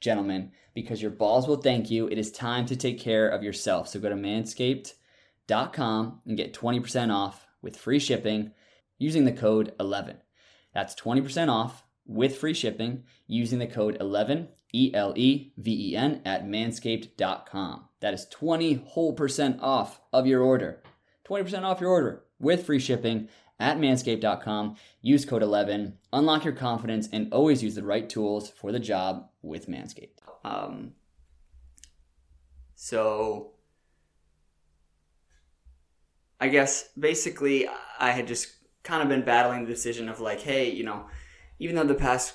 gentlemen, 0.00 0.52
because 0.74 1.02
your 1.02 1.10
balls 1.10 1.46
will 1.46 1.56
thank 1.56 1.90
you. 1.90 2.08
It 2.08 2.18
is 2.18 2.32
time 2.32 2.66
to 2.66 2.76
take 2.76 2.98
care 2.98 3.28
of 3.28 3.42
yourself. 3.42 3.88
So 3.88 4.00
go 4.00 4.08
to 4.08 4.14
manscaped.com 4.14 6.20
and 6.26 6.36
get 6.36 6.54
20% 6.54 7.14
off 7.14 7.46
with 7.62 7.76
free 7.76 7.98
shipping 7.98 8.52
using 8.98 9.24
the 9.24 9.32
code 9.32 9.74
11. 9.78 10.16
That's 10.74 10.94
20% 10.94 11.48
off 11.48 11.84
with 12.06 12.36
free 12.36 12.54
shipping 12.54 13.04
using 13.26 13.58
the 13.58 13.66
code 13.66 13.96
11 14.00 14.48
E 14.72 14.92
L 14.94 15.12
E 15.16 15.52
V 15.56 15.90
E 15.90 15.96
N 15.96 16.22
at 16.24 16.46
manscaped.com. 16.46 17.88
That 18.00 18.14
is 18.14 18.26
20 18.26 18.74
whole 18.74 19.12
percent 19.12 19.58
off 19.60 20.00
of 20.12 20.26
your 20.26 20.42
order. 20.42 20.82
20% 21.28 21.62
off 21.62 21.80
your 21.80 21.90
order 21.90 22.24
with 22.38 22.66
free 22.66 22.78
shipping 22.78 23.28
at 23.60 23.78
manscaped.com. 23.78 24.76
Use 25.02 25.24
code 25.24 25.42
11. 25.42 25.98
Unlock 26.12 26.44
your 26.44 26.54
confidence 26.54 27.08
and 27.12 27.32
always 27.32 27.62
use 27.62 27.74
the 27.74 27.84
right 27.84 28.08
tools 28.08 28.50
for 28.50 28.72
the 28.72 28.80
job 28.80 29.28
with 29.42 29.68
Manscaped. 29.68 30.18
Um, 30.44 30.92
so 32.74 33.52
I 36.40 36.48
guess 36.48 36.88
basically 36.98 37.68
I 37.98 38.10
had 38.10 38.26
just 38.26 38.54
kind 38.82 39.02
of 39.02 39.08
been 39.08 39.22
battling 39.22 39.64
the 39.64 39.70
decision 39.70 40.08
of 40.08 40.20
like, 40.20 40.40
hey, 40.40 40.70
you 40.70 40.84
know, 40.84 41.06
even 41.58 41.76
though 41.76 41.84
the 41.84 41.94
past 41.94 42.34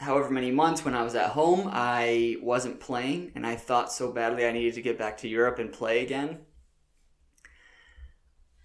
however 0.00 0.30
many 0.30 0.50
months 0.50 0.84
when 0.84 0.94
I 0.94 1.02
was 1.02 1.14
at 1.14 1.30
home, 1.30 1.68
I 1.70 2.36
wasn't 2.42 2.80
playing 2.80 3.32
and 3.34 3.46
I 3.46 3.56
thought 3.56 3.92
so 3.92 4.10
badly 4.10 4.46
I 4.46 4.52
needed 4.52 4.74
to 4.74 4.82
get 4.82 4.98
back 4.98 5.18
to 5.18 5.28
Europe 5.28 5.58
and 5.58 5.72
play 5.72 6.02
again. 6.02 6.38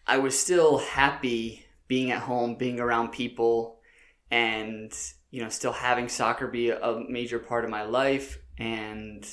I 0.10 0.18
was 0.18 0.38
still 0.38 0.80
happy 0.80 1.68
being 1.88 2.10
at 2.10 2.24
home, 2.24 2.56
being 2.56 2.80
around 2.80 3.10
people, 3.10 3.80
and 4.32 4.92
you 5.30 5.44
know, 5.44 5.50
still 5.50 5.72
having 5.72 6.10
soccer 6.10 6.48
be 6.48 6.72
a 6.72 7.04
major 7.08 7.38
part 7.38 7.64
of 7.64 7.70
my 7.70 7.84
life. 7.84 8.40
And 8.58 9.24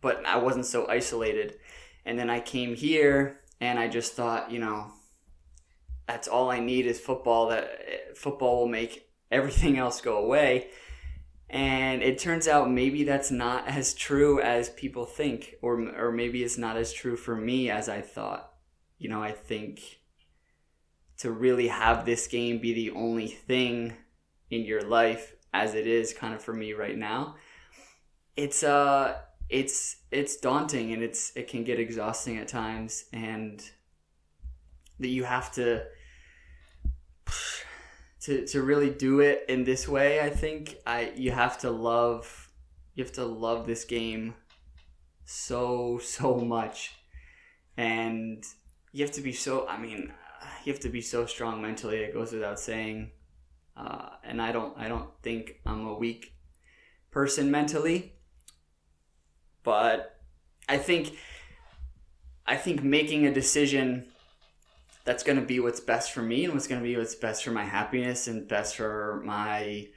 but 0.00 0.24
I 0.24 0.38
wasn't 0.38 0.64
so 0.64 0.88
isolated. 0.88 1.58
And 2.06 2.18
then 2.18 2.30
I 2.30 2.40
came 2.40 2.74
here, 2.74 3.40
and 3.60 3.78
I 3.78 3.88
just 3.88 4.14
thought, 4.14 4.50
you 4.50 4.60
know, 4.60 4.92
that's 6.08 6.26
all 6.26 6.50
I 6.50 6.60
need 6.60 6.86
is 6.86 6.98
football. 6.98 7.48
That 7.48 8.16
football 8.16 8.60
will 8.60 8.68
make 8.68 9.10
everything 9.30 9.76
else 9.84 10.00
go 10.00 10.16
away. 10.16 10.68
And 11.50 12.02
it 12.02 12.18
turns 12.18 12.48
out 12.48 12.70
maybe 12.70 13.04
that's 13.04 13.30
not 13.30 13.68
as 13.68 13.92
true 13.92 14.40
as 14.40 14.70
people 14.70 15.04
think, 15.04 15.56
or 15.60 15.78
or 15.98 16.12
maybe 16.12 16.42
it's 16.42 16.56
not 16.56 16.78
as 16.78 16.94
true 16.94 17.16
for 17.16 17.36
me 17.36 17.68
as 17.68 17.90
I 17.90 18.00
thought 18.00 18.53
you 19.04 19.10
know, 19.10 19.22
I 19.22 19.32
think 19.32 20.00
to 21.18 21.30
really 21.30 21.68
have 21.68 22.06
this 22.06 22.26
game 22.26 22.58
be 22.58 22.72
the 22.72 22.92
only 22.92 23.26
thing 23.28 23.92
in 24.50 24.62
your 24.62 24.80
life 24.80 25.34
as 25.52 25.74
it 25.74 25.86
is 25.86 26.14
kind 26.14 26.32
of 26.32 26.42
for 26.42 26.54
me 26.54 26.72
right 26.72 26.96
now, 26.96 27.34
it's 28.34 28.62
uh 28.62 29.18
it's 29.50 29.96
it's 30.10 30.38
daunting 30.38 30.94
and 30.94 31.02
it's 31.02 31.36
it 31.36 31.48
can 31.48 31.64
get 31.64 31.78
exhausting 31.78 32.38
at 32.38 32.48
times 32.48 33.04
and 33.12 33.62
that 34.98 35.08
you 35.08 35.24
have 35.24 35.52
to 35.52 35.84
to 38.22 38.46
to 38.46 38.62
really 38.62 38.88
do 38.88 39.20
it 39.20 39.44
in 39.50 39.64
this 39.64 39.86
way, 39.86 40.22
I 40.22 40.30
think 40.30 40.78
I 40.86 41.12
you 41.14 41.30
have 41.30 41.58
to 41.58 41.70
love 41.70 42.48
you 42.94 43.04
have 43.04 43.12
to 43.12 43.26
love 43.26 43.66
this 43.66 43.84
game 43.84 44.32
so 45.26 45.98
so 46.02 46.38
much. 46.38 46.94
And 47.76 48.42
you 48.94 49.04
have 49.04 49.12
to 49.16 49.20
be 49.20 49.32
so. 49.32 49.66
I 49.66 49.76
mean, 49.76 50.12
you 50.64 50.72
have 50.72 50.80
to 50.82 50.88
be 50.88 51.00
so 51.00 51.26
strong 51.26 51.60
mentally. 51.60 51.98
It 51.98 52.14
goes 52.14 52.32
without 52.32 52.60
saying. 52.60 53.10
Uh, 53.76 54.10
and 54.22 54.40
I 54.40 54.52
don't. 54.52 54.78
I 54.78 54.88
don't 54.88 55.10
think 55.20 55.60
I'm 55.66 55.86
a 55.86 55.94
weak 55.94 56.32
person 57.10 57.50
mentally. 57.50 58.14
But 59.64 60.16
I 60.68 60.78
think. 60.78 61.16
I 62.46 62.56
think 62.56 62.84
making 62.84 63.26
a 63.26 63.34
decision 63.34 64.06
that's 65.04 65.24
going 65.24 65.40
to 65.40 65.44
be 65.44 65.58
what's 65.58 65.80
best 65.80 66.12
for 66.12 66.22
me 66.22 66.44
and 66.44 66.54
what's 66.54 66.68
going 66.68 66.80
to 66.80 66.86
be 66.86 66.96
what's 66.96 67.14
best 67.14 67.42
for 67.42 67.50
my 67.50 67.64
happiness 67.64 68.28
and 68.28 68.46
best 68.46 68.76
for 68.76 69.22
my 69.24 69.88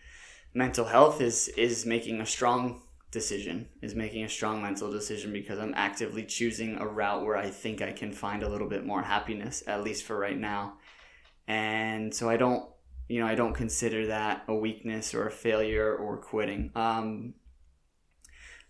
mental 0.53 0.85
health 0.85 1.21
is 1.21 1.49
is 1.49 1.85
making 1.85 2.19
a 2.19 2.25
strong 2.25 2.81
decision 3.11 3.67
is 3.81 3.95
making 3.95 4.23
a 4.23 4.29
strong 4.29 4.61
mental 4.61 4.91
decision 4.91 5.31
because 5.31 5.59
I'm 5.59 5.73
actively 5.75 6.25
choosing 6.25 6.77
a 6.77 6.87
route 6.87 7.23
where 7.23 7.37
I 7.37 7.49
think 7.49 7.81
I 7.81 7.91
can 7.91 8.11
find 8.11 8.43
a 8.43 8.49
little 8.49 8.67
bit 8.67 8.85
more 8.85 9.01
happiness 9.01 9.63
at 9.65 9.83
least 9.83 10.03
for 10.03 10.17
right 10.17 10.37
now 10.37 10.77
and 11.47 12.13
so 12.13 12.29
I 12.29 12.37
don't 12.37 12.69
you 13.07 13.21
know 13.21 13.27
I 13.27 13.35
don't 13.35 13.53
consider 13.53 14.07
that 14.07 14.43
a 14.47 14.53
weakness 14.53 15.13
or 15.13 15.27
a 15.27 15.31
failure 15.31 15.95
or 15.95 16.17
quitting 16.17 16.71
um 16.75 17.33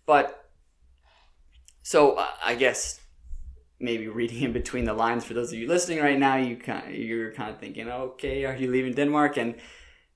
but 0.06 0.48
so 1.82 2.12
uh, 2.12 2.26
I 2.44 2.54
guess 2.54 3.00
maybe 3.80 4.08
reading 4.08 4.42
in 4.44 4.52
between 4.52 4.84
the 4.84 4.92
lines 4.92 5.24
for 5.24 5.34
those 5.34 5.52
of 5.52 5.58
you 5.58 5.68
listening 5.68 6.00
right 6.00 6.18
now, 6.18 6.36
you 6.36 6.56
kind 6.56 6.94
you're 6.94 7.32
kind 7.32 7.50
of 7.50 7.58
thinking, 7.58 7.88
okay, 7.88 8.44
are 8.44 8.54
you 8.56 8.70
leaving 8.70 8.92
Denmark? 8.92 9.36
And 9.36 9.54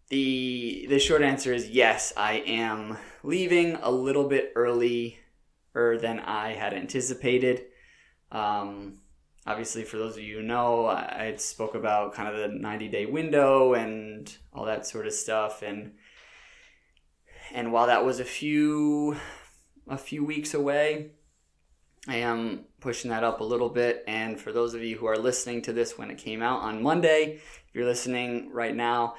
the 0.08 0.86
the 0.88 0.98
short 0.98 1.22
answer 1.22 1.52
is 1.52 1.70
yes, 1.70 2.12
I 2.16 2.42
am 2.46 2.98
leaving 3.22 3.76
a 3.76 3.90
little 3.90 4.28
bit 4.28 4.52
earlier 4.54 5.12
than 5.74 6.20
I 6.20 6.52
had 6.52 6.74
anticipated. 6.74 7.64
Um, 8.30 9.00
obviously, 9.46 9.84
for 9.84 9.98
those 9.98 10.16
of 10.16 10.22
you 10.22 10.38
who 10.38 10.42
know, 10.42 10.86
I 10.86 11.34
spoke 11.36 11.74
about 11.74 12.14
kind 12.14 12.28
of 12.28 12.36
the 12.36 12.48
90 12.56 12.88
day 12.88 13.06
window 13.06 13.74
and 13.74 14.34
all 14.52 14.64
that 14.66 14.86
sort 14.86 15.06
of 15.06 15.12
stuff, 15.12 15.62
and 15.62 15.94
and 17.54 17.72
while 17.72 17.86
that 17.86 18.04
was 18.04 18.20
a 18.20 18.24
few 18.24 19.16
a 19.88 19.98
few 19.98 20.24
weeks 20.24 20.54
away, 20.54 21.10
I 22.08 22.16
am 22.16 22.64
pushing 22.80 23.10
that 23.10 23.24
up 23.24 23.40
a 23.40 23.44
little 23.44 23.68
bit. 23.68 24.04
And 24.06 24.40
for 24.40 24.52
those 24.52 24.74
of 24.74 24.82
you 24.82 24.96
who 24.96 25.06
are 25.06 25.18
listening 25.18 25.62
to 25.62 25.72
this 25.72 25.98
when 25.98 26.10
it 26.10 26.18
came 26.18 26.42
out 26.42 26.60
on 26.62 26.82
Monday, 26.82 27.34
if 27.34 27.70
you're 27.74 27.84
listening 27.84 28.50
right 28.52 28.74
now, 28.74 29.14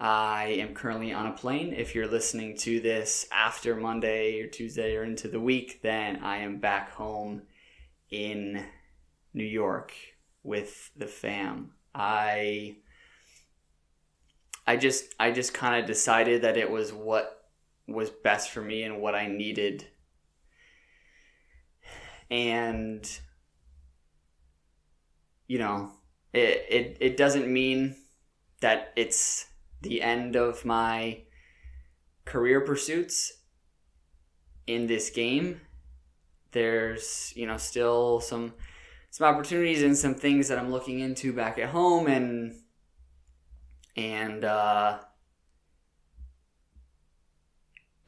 I 0.00 0.56
am 0.58 0.74
currently 0.74 1.12
on 1.12 1.26
a 1.26 1.32
plane. 1.32 1.72
If 1.72 1.94
you're 1.94 2.08
listening 2.08 2.56
to 2.58 2.80
this 2.80 3.26
after 3.32 3.76
Monday 3.76 4.40
or 4.40 4.46
Tuesday 4.46 4.96
or 4.96 5.04
into 5.04 5.28
the 5.28 5.40
week, 5.40 5.80
then 5.82 6.16
I 6.22 6.38
am 6.38 6.58
back 6.58 6.90
home 6.92 7.42
in 8.10 8.64
New 9.32 9.44
York 9.44 9.92
with 10.42 10.90
the 10.96 11.06
fam. 11.06 11.72
I 11.94 12.76
I 14.66 14.76
just 14.76 15.14
I 15.20 15.30
just 15.30 15.54
kind 15.54 15.80
of 15.80 15.86
decided 15.86 16.42
that 16.42 16.56
it 16.56 16.70
was 16.70 16.92
what 16.92 17.48
was 17.86 18.10
best 18.10 18.50
for 18.50 18.62
me 18.62 18.82
and 18.82 19.00
what 19.00 19.14
I 19.14 19.26
needed 19.26 19.86
and 22.30 23.20
you 25.46 25.58
know 25.58 25.92
it, 26.32 26.66
it 26.68 26.96
it 27.00 27.16
doesn't 27.16 27.52
mean 27.52 27.94
that 28.60 28.92
it's 28.96 29.46
the 29.84 30.02
end 30.02 30.36
of 30.36 30.64
my 30.64 31.22
career 32.24 32.60
pursuits 32.60 33.32
in 34.66 34.86
this 34.86 35.10
game 35.10 35.60
there's 36.52 37.32
you 37.36 37.46
know 37.46 37.56
still 37.56 38.20
some 38.20 38.54
some 39.10 39.26
opportunities 39.26 39.82
and 39.82 39.96
some 39.96 40.14
things 40.14 40.48
that 40.48 40.58
I'm 40.58 40.70
looking 40.70 41.00
into 41.00 41.32
back 41.32 41.58
at 41.58 41.68
home 41.68 42.06
and 42.06 42.54
and 43.96 44.44
uh 44.44 44.98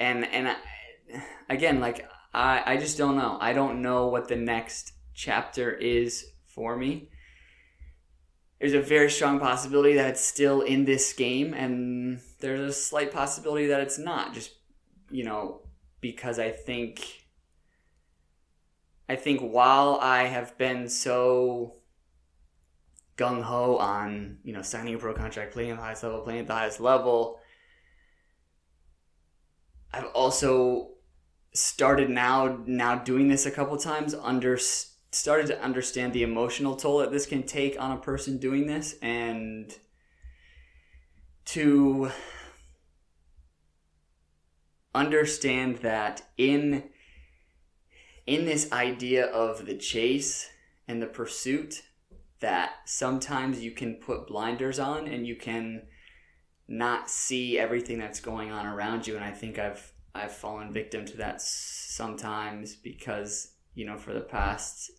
and 0.00 0.24
and 0.24 0.48
I, 0.48 0.56
again 1.48 1.80
like 1.80 2.08
I, 2.36 2.74
I 2.74 2.76
just 2.76 2.98
don't 2.98 3.16
know. 3.16 3.38
I 3.40 3.54
don't 3.54 3.80
know 3.80 4.08
what 4.08 4.28
the 4.28 4.36
next 4.36 4.92
chapter 5.14 5.72
is 5.72 6.26
for 6.44 6.76
me. 6.76 7.08
There's 8.58 8.72
a 8.72 8.80
very 8.80 9.10
strong 9.10 9.38
possibility 9.38 9.94
that 9.94 10.08
it's 10.10 10.24
still 10.24 10.62
in 10.62 10.84
this 10.84 11.12
game, 11.12 11.52
and 11.52 12.20
there's 12.40 12.60
a 12.60 12.72
slight 12.72 13.12
possibility 13.12 13.66
that 13.66 13.80
it's 13.80 13.98
not. 13.98 14.32
Just, 14.32 14.52
you 15.10 15.24
know, 15.24 15.60
because 16.00 16.38
I 16.38 16.50
think. 16.50 17.24
I 19.08 19.14
think 19.14 19.40
while 19.40 20.00
I 20.02 20.24
have 20.24 20.58
been 20.58 20.88
so 20.88 21.76
gung 23.16 23.42
ho 23.42 23.76
on, 23.76 24.38
you 24.42 24.52
know, 24.52 24.62
signing 24.62 24.94
a 24.94 24.98
pro 24.98 25.14
contract, 25.14 25.52
playing 25.52 25.70
at 25.70 25.76
the 25.76 25.82
highest 25.82 26.02
level, 26.02 26.20
playing 26.20 26.40
at 26.40 26.46
the 26.48 26.54
highest 26.54 26.80
level, 26.80 27.38
I've 29.92 30.06
also 30.06 30.90
started 31.52 32.10
now 32.10 32.58
now 32.66 32.96
doing 32.96 33.28
this 33.28 33.46
a 33.46 33.50
couple 33.50 33.76
times 33.76 34.14
under 34.14 34.58
started 35.16 35.46
to 35.46 35.62
understand 35.62 36.12
the 36.12 36.22
emotional 36.22 36.76
toll 36.76 36.98
that 36.98 37.12
this 37.12 37.26
can 37.26 37.42
take 37.42 37.80
on 37.80 37.92
a 37.92 37.96
person 38.00 38.38
doing 38.38 38.66
this 38.66 38.96
and 39.02 39.78
to 41.46 42.10
understand 44.94 45.76
that 45.78 46.22
in 46.36 46.84
in 48.26 48.44
this 48.44 48.70
idea 48.72 49.26
of 49.26 49.66
the 49.66 49.76
chase 49.76 50.48
and 50.88 51.00
the 51.00 51.06
pursuit 51.06 51.82
that 52.40 52.72
sometimes 52.84 53.62
you 53.62 53.70
can 53.70 53.94
put 53.94 54.26
blinders 54.26 54.78
on 54.78 55.06
and 55.06 55.26
you 55.26 55.36
can 55.36 55.82
not 56.68 57.08
see 57.08 57.58
everything 57.58 57.98
that's 57.98 58.20
going 58.20 58.50
on 58.50 58.66
around 58.66 59.06
you. 59.06 59.14
And 59.14 59.24
I 59.24 59.30
think 59.30 59.58
I've 59.58 59.92
I've 60.14 60.32
fallen 60.32 60.72
victim 60.72 61.04
to 61.06 61.16
that 61.18 61.40
sometimes 61.40 62.74
because 62.74 63.52
you 63.74 63.84
know 63.84 63.96
for 63.96 64.12
the 64.12 64.20
past 64.20 64.90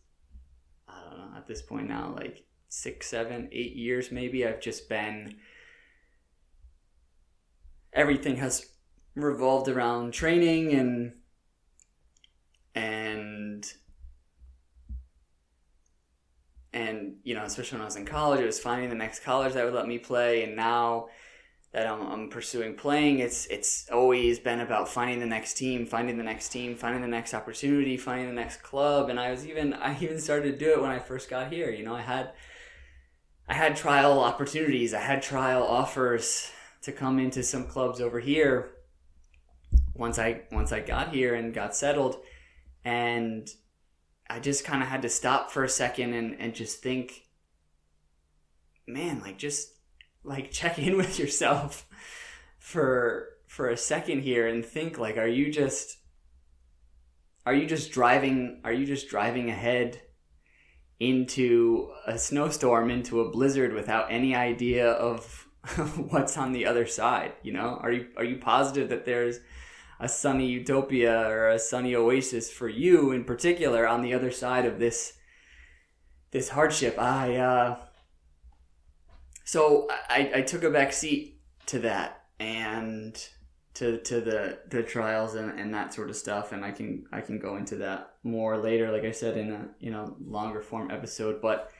I 1.05 1.09
don't 1.09 1.31
know 1.31 1.37
at 1.37 1.47
this 1.47 1.61
point 1.61 1.87
now 1.87 2.13
like 2.15 2.43
six, 2.69 3.07
seven, 3.07 3.49
eight 3.51 3.75
years 3.75 4.11
maybe 4.11 4.45
I've 4.45 4.61
just 4.61 4.89
been 4.89 5.37
everything 7.93 8.37
has 8.37 8.69
revolved 9.15 9.67
around 9.67 10.13
training 10.13 10.73
and 10.73 11.13
and 12.75 13.73
and 16.73 17.15
you 17.23 17.33
know 17.33 17.43
especially 17.43 17.77
when 17.77 17.81
I 17.81 17.85
was 17.85 17.95
in 17.95 18.05
college 18.05 18.39
it 18.39 18.45
was 18.45 18.59
finding 18.59 18.89
the 18.89 18.95
next 18.95 19.21
college 19.21 19.53
that 19.53 19.65
would 19.65 19.73
let 19.73 19.87
me 19.87 19.97
play 19.97 20.43
and 20.43 20.55
now 20.55 21.07
that 21.77 21.85
I'm, 21.85 22.11
I'm, 22.11 22.29
pursuing 22.29 22.73
playing. 22.73 23.19
It's 23.19 23.45
it's 23.45 23.87
always 23.91 24.39
been 24.39 24.61
about 24.61 24.89
finding 24.89 25.19
the 25.19 25.27
next 25.27 25.53
team, 25.53 25.85
finding 25.85 26.17
the 26.17 26.23
next 26.23 26.49
team, 26.49 26.75
finding 26.75 27.03
the 27.03 27.07
next 27.07 27.35
opportunity, 27.35 27.97
finding 27.97 28.25
the 28.25 28.33
next 28.33 28.63
club. 28.63 29.09
And 29.09 29.19
I 29.19 29.29
was 29.29 29.45
even 29.45 29.75
I 29.75 29.95
even 30.01 30.19
started 30.19 30.53
to 30.53 30.57
do 30.57 30.71
it 30.71 30.81
when 30.81 30.89
I 30.89 30.97
first 30.97 31.29
got 31.29 31.53
here. 31.53 31.69
You 31.69 31.85
know, 31.85 31.93
I 31.93 32.01
had 32.01 32.31
I 33.47 33.53
had 33.53 33.75
trial 33.75 34.19
opportunities, 34.19 34.95
I 34.95 35.01
had 35.01 35.21
trial 35.21 35.61
offers 35.61 36.49
to 36.81 36.91
come 36.91 37.19
into 37.19 37.43
some 37.43 37.67
clubs 37.67 38.01
over 38.01 38.19
here. 38.19 38.71
Once 39.93 40.17
I 40.17 40.45
once 40.51 40.71
I 40.71 40.79
got 40.79 41.13
here 41.13 41.35
and 41.35 41.53
got 41.53 41.75
settled, 41.75 42.17
and 42.83 43.47
I 44.27 44.39
just 44.39 44.65
kind 44.65 44.81
of 44.81 44.89
had 44.89 45.03
to 45.03 45.09
stop 45.09 45.51
for 45.51 45.63
a 45.63 45.69
second 45.69 46.13
and 46.13 46.41
and 46.41 46.55
just 46.55 46.81
think, 46.81 47.27
man, 48.87 49.21
like 49.21 49.37
just 49.37 49.76
like 50.27 50.51
check 50.51 50.77
in 50.77 50.97
with 51.01 51.17
yourself 51.17 51.87
for 52.59 53.29
for 53.47 53.69
a 53.69 53.77
second 53.77 54.21
here 54.21 54.47
and 54.47 54.65
think 54.65 54.97
like 54.97 55.17
are 55.17 55.27
you 55.27 55.51
just 55.51 55.97
are 57.45 57.53
you 57.53 57.65
just 57.65 57.91
driving 57.91 58.61
are 58.63 58.73
you 58.73 58.85
just 58.85 59.07
driving 59.07 59.49
ahead 59.49 60.01
into 60.99 61.91
a 62.05 62.17
snowstorm 62.17 62.89
into 62.89 63.21
a 63.21 63.29
blizzard 63.29 63.73
without 63.73 64.11
any 64.11 64.35
idea 64.35 64.91
of 64.91 65.47
what's 66.09 66.37
on 66.37 66.51
the 66.51 66.65
other 66.65 66.85
side 66.85 67.33
you 67.43 67.53
know? 67.53 67.79
Are 67.81 67.91
you 67.91 68.07
are 68.17 68.23
you 68.23 68.37
positive 68.37 68.89
that 68.89 69.05
there's 69.05 69.39
a 69.99 70.07
sunny 70.07 70.47
utopia 70.47 71.27
or 71.27 71.49
a 71.49 71.59
sunny 71.59 71.95
oasis 71.95 72.51
for 72.51 72.69
you 72.69 73.11
in 73.11 73.23
particular 73.23 73.87
on 73.87 74.01
the 74.01 74.13
other 74.13 74.31
side 74.31 74.65
of 74.65 74.79
this 74.79 75.13
this 76.31 76.49
hardship? 76.49 76.99
I 76.99 77.35
uh 77.37 77.77
so 79.47 79.87
I, 80.09 80.29
I 80.35 80.41
took 80.41 80.63
a 80.63 80.69
back 80.69 80.91
seat 80.91 81.39
to 81.67 81.79
that 81.79 82.25
and 82.37 83.17
to 83.75 83.97
to 83.99 84.19
the 84.19 84.59
the 84.69 84.83
trials 84.83 85.35
and, 85.35 85.57
and 85.57 85.73
that 85.73 85.93
sort 85.93 86.09
of 86.09 86.17
stuff 86.17 86.51
and 86.51 86.65
I 86.65 86.71
can 86.71 87.05
I 87.13 87.21
can 87.21 87.39
go 87.39 87.55
into 87.55 87.77
that 87.77 88.15
more 88.23 88.57
later 88.57 88.91
like 88.91 89.05
I 89.05 89.11
said 89.11 89.37
in 89.37 89.53
a 89.53 89.69
you 89.79 89.89
know 89.89 90.17
longer 90.19 90.59
form 90.59 90.91
episode 90.91 91.41
but 91.41 91.71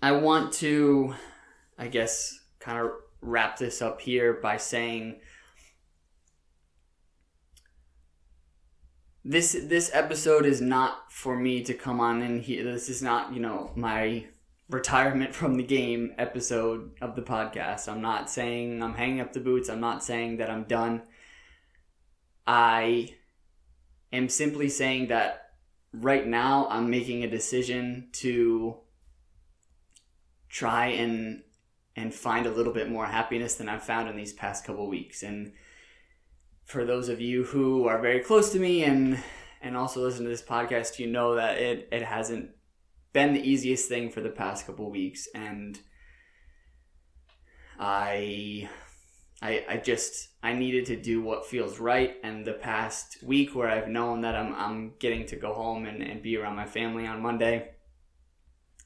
I 0.00 0.12
want 0.12 0.54
to 0.54 1.14
I 1.78 1.88
guess 1.88 2.40
kind 2.60 2.78
of 2.78 2.92
wrap 3.20 3.58
this 3.58 3.82
up 3.82 4.00
here 4.00 4.38
by 4.42 4.56
saying 4.56 5.20
this 9.22 9.52
this 9.64 9.90
episode 9.92 10.46
is 10.46 10.62
not 10.62 11.12
for 11.12 11.36
me 11.36 11.62
to 11.64 11.74
come 11.74 12.00
on 12.00 12.22
in 12.22 12.40
here. 12.40 12.64
This 12.64 12.88
is 12.88 13.02
not 13.02 13.34
you 13.34 13.40
know 13.40 13.70
my 13.76 14.24
retirement 14.68 15.34
from 15.34 15.56
the 15.56 15.62
game 15.62 16.14
episode 16.18 16.92
of 17.00 17.16
the 17.16 17.22
podcast. 17.22 17.88
I'm 17.88 18.02
not 18.02 18.30
saying 18.30 18.82
I'm 18.82 18.94
hanging 18.94 19.20
up 19.20 19.32
the 19.32 19.40
boots. 19.40 19.68
I'm 19.68 19.80
not 19.80 20.04
saying 20.04 20.38
that 20.38 20.50
I'm 20.50 20.64
done. 20.64 21.02
I 22.46 23.14
am 24.12 24.28
simply 24.28 24.68
saying 24.68 25.08
that 25.08 25.50
right 25.92 26.26
now 26.26 26.66
I'm 26.70 26.90
making 26.90 27.24
a 27.24 27.30
decision 27.30 28.08
to 28.12 28.76
try 30.48 30.86
and 30.86 31.42
and 31.96 32.14
find 32.14 32.46
a 32.46 32.50
little 32.50 32.72
bit 32.72 32.88
more 32.88 33.06
happiness 33.06 33.56
than 33.56 33.68
I've 33.68 33.82
found 33.82 34.08
in 34.08 34.16
these 34.16 34.32
past 34.32 34.64
couple 34.64 34.88
weeks. 34.88 35.22
And 35.24 35.52
for 36.64 36.84
those 36.84 37.08
of 37.08 37.20
you 37.20 37.42
who 37.42 37.88
are 37.88 38.00
very 38.00 38.20
close 38.20 38.52
to 38.52 38.58
me 38.58 38.84
and 38.84 39.18
and 39.60 39.76
also 39.76 40.00
listen 40.00 40.24
to 40.24 40.30
this 40.30 40.42
podcast, 40.42 40.98
you 40.98 41.06
know 41.06 41.34
that 41.34 41.58
it 41.58 41.88
it 41.90 42.02
hasn't 42.02 42.50
been 43.18 43.34
the 43.34 43.50
easiest 43.50 43.88
thing 43.88 44.08
for 44.08 44.20
the 44.20 44.28
past 44.30 44.64
couple 44.64 44.88
weeks 44.88 45.26
and 45.34 45.80
I 47.76 48.68
I, 49.42 49.64
I 49.68 49.76
just 49.78 50.28
I 50.40 50.52
needed 50.52 50.86
to 50.86 50.94
do 50.94 51.20
what 51.20 51.44
feels 51.44 51.80
right 51.80 52.14
and 52.22 52.46
the 52.46 52.52
past 52.52 53.20
week 53.24 53.56
where 53.56 53.68
I've 53.68 53.88
known 53.88 54.20
that 54.20 54.36
I'm 54.36 54.54
I'm 54.54 54.92
getting 55.00 55.26
to 55.26 55.36
go 55.36 55.52
home 55.52 55.84
and, 55.84 56.00
and 56.00 56.22
be 56.22 56.36
around 56.36 56.54
my 56.54 56.66
family 56.66 57.08
on 57.08 57.20
Monday 57.20 57.70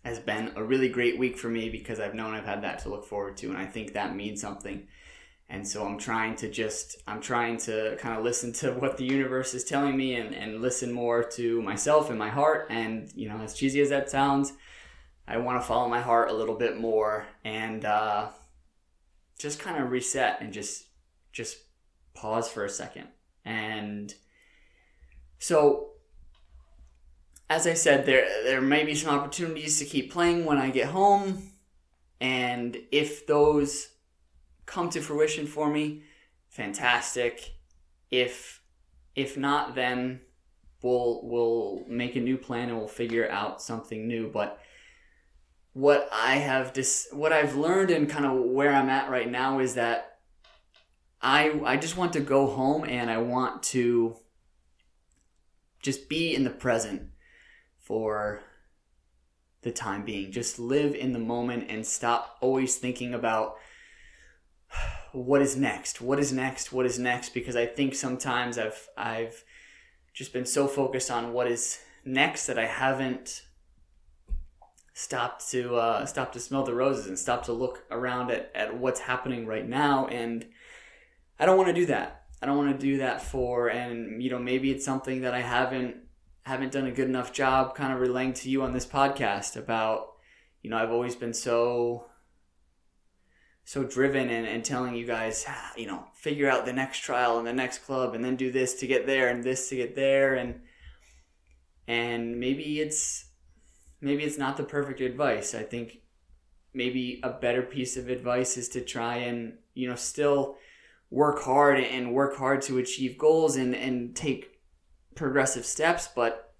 has 0.03 0.19
been 0.19 0.53
a 0.57 0.65
really 0.65 0.89
great 0.89 1.19
week 1.19 1.37
for 1.37 1.51
me 1.51 1.69
because 1.69 2.01
I've 2.01 2.15
known 2.15 2.33
I've 2.33 2.47
had 2.47 2.63
that 2.63 2.79
to 2.85 2.89
look 2.89 3.05
forward 3.05 3.37
to 3.37 3.49
and 3.49 3.59
I 3.59 3.67
think 3.67 3.93
that 3.93 4.17
means 4.17 4.41
something. 4.41 4.89
And 5.53 5.69
so 5.69 5.85
I'm 5.85 5.99
trying 5.99 6.35
to 6.37 6.49
just 6.49 6.97
I'm 7.07 7.21
trying 7.21 7.59
to 7.59 7.97
kind 8.01 8.17
of 8.17 8.25
listen 8.25 8.55
to 8.55 8.73
what 8.81 8.97
the 8.97 9.05
universe 9.05 9.53
is 9.53 9.65
telling 9.65 9.97
me 9.97 10.15
and, 10.15 10.35
and 10.35 10.63
listen 10.63 10.91
more 10.91 11.23
to 11.23 11.61
myself 11.61 12.09
and 12.09 12.19
my 12.19 12.31
heart 12.31 12.69
and 12.71 13.13
you 13.15 13.29
know 13.29 13.37
as 13.37 13.55
cheesy 13.55 13.81
as 13.83 13.91
that 13.91 14.11
sounds, 14.11 14.55
I 15.29 15.37
want 15.37 15.61
to 15.61 15.67
follow 15.67 15.89
my 15.89 16.01
heart 16.01 16.31
a 16.31 16.35
little 16.35 16.57
bit 16.57 16.81
more 16.81 17.27
and 17.45 17.85
uh 17.85 18.31
just 19.39 19.59
kind 19.59 19.81
of 19.83 19.91
reset 19.91 20.41
and 20.41 20.55
just 20.55 20.87
just 21.33 21.59
pause 22.15 22.49
for 22.49 22.65
a 22.65 22.71
second. 22.71 23.09
And 23.45 24.15
so 25.39 25.91
as 27.51 27.67
I 27.67 27.75
said, 27.75 28.07
there 28.07 28.27
there 28.45 28.63
may 28.63 28.85
be 28.85 28.95
some 28.95 29.15
opportunities 29.15 29.79
to 29.81 29.85
keep 29.85 30.11
playing 30.11 30.47
when 30.47 30.57
I 30.57 30.71
get 30.71 30.89
home. 30.89 31.51
And 32.23 32.79
if 32.91 33.27
those 33.27 33.92
come 34.67 34.91
to 34.91 35.01
fruition 35.01 35.47
for 35.47 35.71
me, 35.71 36.03
fantastic. 36.49 37.55
If 38.11 38.63
if 39.15 39.37
not, 39.37 39.75
then 39.75 40.21
we'll 40.83 41.21
we'll 41.25 41.85
make 41.89 42.17
a 42.17 42.21
new 42.21 42.37
plan 42.37 42.69
and 42.69 42.79
we'll 42.79 42.89
figure 42.89 43.31
out 43.31 43.63
something 43.63 44.07
new. 44.07 44.29
But 44.29 44.59
what 45.73 46.09
I 46.13 46.37
have 46.37 46.73
dis- 46.73 47.09
what 47.13 47.33
I've 47.33 47.57
learned 47.57 47.91
and 47.91 48.09
kind 48.09 48.27
of 48.27 48.39
where 48.51 48.73
I'm 48.73 48.91
at 48.91 49.11
right 49.11 49.31
now 49.31 49.59
is 49.61 49.75
that 49.75 50.19
I 51.21 51.61
I 51.65 51.77
just 51.77 51.97
want 51.97 52.13
to 52.15 52.21
go 52.21 52.47
home 52.47 52.85
and 52.85 53.11
I 53.11 53.19
want 53.19 53.63
to 53.65 54.17
just 55.81 56.09
be 56.09 56.35
in 56.35 56.45
the 56.45 56.51
present 56.51 57.09
for 57.79 58.43
the 59.63 59.73
time 59.73 60.05
being. 60.05 60.33
Just 60.33 60.59
live 60.59 60.95
in 60.95 61.13
the 61.13 61.19
moment 61.19 61.67
and 61.69 61.87
stop 61.87 62.37
always 62.41 62.77
thinking 62.77 63.15
about 63.15 63.57
what 65.13 65.43
is 65.43 65.57
next? 65.57 66.01
What 66.01 66.19
is 66.19 66.33
next? 66.33 66.73
What 66.73 66.87
is 66.87 66.99
next? 66.99 67.35
Because 67.35 67.57
I 67.57 67.67
think 67.67 67.95
sometimes 67.95 68.59
I've 68.59 68.89
I've 68.97 69.45
just 70.13 70.33
been 70.33 70.47
so 70.47 70.67
focused 70.67 71.11
on 71.11 71.33
what 71.33 71.47
is 71.47 71.79
next 72.05 72.47
that 72.47 72.59
I 72.59 72.67
haven't 72.67 73.43
stopped 74.95 75.49
to 75.51 75.77
uh, 75.77 76.07
stop 76.07 76.33
to 76.33 76.41
smell 76.41 76.65
the 76.65 76.75
roses 76.75 77.07
and 77.07 77.19
stop 77.19 77.45
to 77.45 77.53
look 77.53 77.85
around 77.91 78.31
at, 78.31 78.51
at 78.55 78.77
what's 78.77 79.01
happening 79.01 79.47
right 79.47 79.67
now 79.67 80.07
and 80.07 80.47
i 81.39 81.47
don't 81.47 81.57
want 81.57 81.69
to 81.69 81.75
do 81.75 81.87
that 81.87 82.25
i 82.43 82.47
don't 82.47 82.59
want 82.59 82.79
to 82.79 82.87
do 82.87 82.99
that 82.99 83.23
for 83.23 83.69
and 83.69 84.23
you 84.23 84.31
know 84.31 84.39
maybe 84.39 84.71
it's 84.71 84.85
something 84.85 85.23
that 85.23 85.33
i 85.33 85.41
haven't 85.41 85.97
haven't 86.43 86.73
done 86.73 86.87
a 86.87 86.93
good 86.93 87.09
enough 87.09 87.33
job 87.33 87.75
kind 87.75 87.93
of 87.93 88.01
relaying 88.01 88.33
to 88.35 88.51
you 88.51 88.63
on 88.63 88.73
this 88.73 88.87
podcast 88.87 89.57
about 89.57 90.09
you 90.61 90.69
know 90.69 90.77
i've 90.77 90.93
always 90.93 91.17
been 91.17 91.33
so 91.33 92.05
so 93.65 93.85
driven 93.85 94.29
and, 94.29 94.47
and 94.47 94.65
telling 94.65 94.95
you 94.95 95.07
guys 95.07 95.45
ah, 95.49 95.73
you 95.77 95.87
know 95.87 96.05
figure 96.15 96.51
out 96.51 96.67
the 96.67 96.73
next 96.73 97.01
trial 97.01 97.39
and 97.39 97.47
the 97.47 97.53
next 97.53 97.79
club 97.79 98.15
and 98.15 98.25
then 98.25 98.37
do 98.37 98.51
this 98.51 98.75
to 98.75 98.87
get 98.87 99.07
there 99.07 99.29
and 99.29 99.45
this 99.45 99.69
to 99.69 99.77
get 99.77 99.95
there 99.95 100.35
and 100.35 100.61
and 101.89 102.39
maybe 102.39 102.81
it's 102.81 103.27
maybe 104.03 104.25
it's 104.25 104.37
not 104.37 104.57
the 104.59 104.65
perfect 104.65 105.01
advice. 105.01 105.55
I 105.55 105.63
think 105.63 105.99
maybe 106.75 107.21
a 107.23 107.31
better 107.31 107.63
piece 107.63 107.97
of 107.97 108.09
advice 108.09 108.57
is 108.57 108.69
to 108.71 108.81
try 108.81 109.17
and, 109.17 109.55
you 109.75 109.89
know, 109.89 109.95
still 109.95 110.57
work 111.11 111.43
hard 111.43 111.79
and 111.79 112.13
work 112.13 112.37
hard 112.37 112.63
to 112.63 112.79
achieve 112.79 113.17
goals 113.17 113.57
and, 113.57 113.75
and 113.75 114.17
take 114.17 114.59
progressive 115.15 115.65
steps, 115.65 116.09
but 116.15 116.55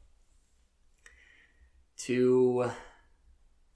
to 1.97 2.71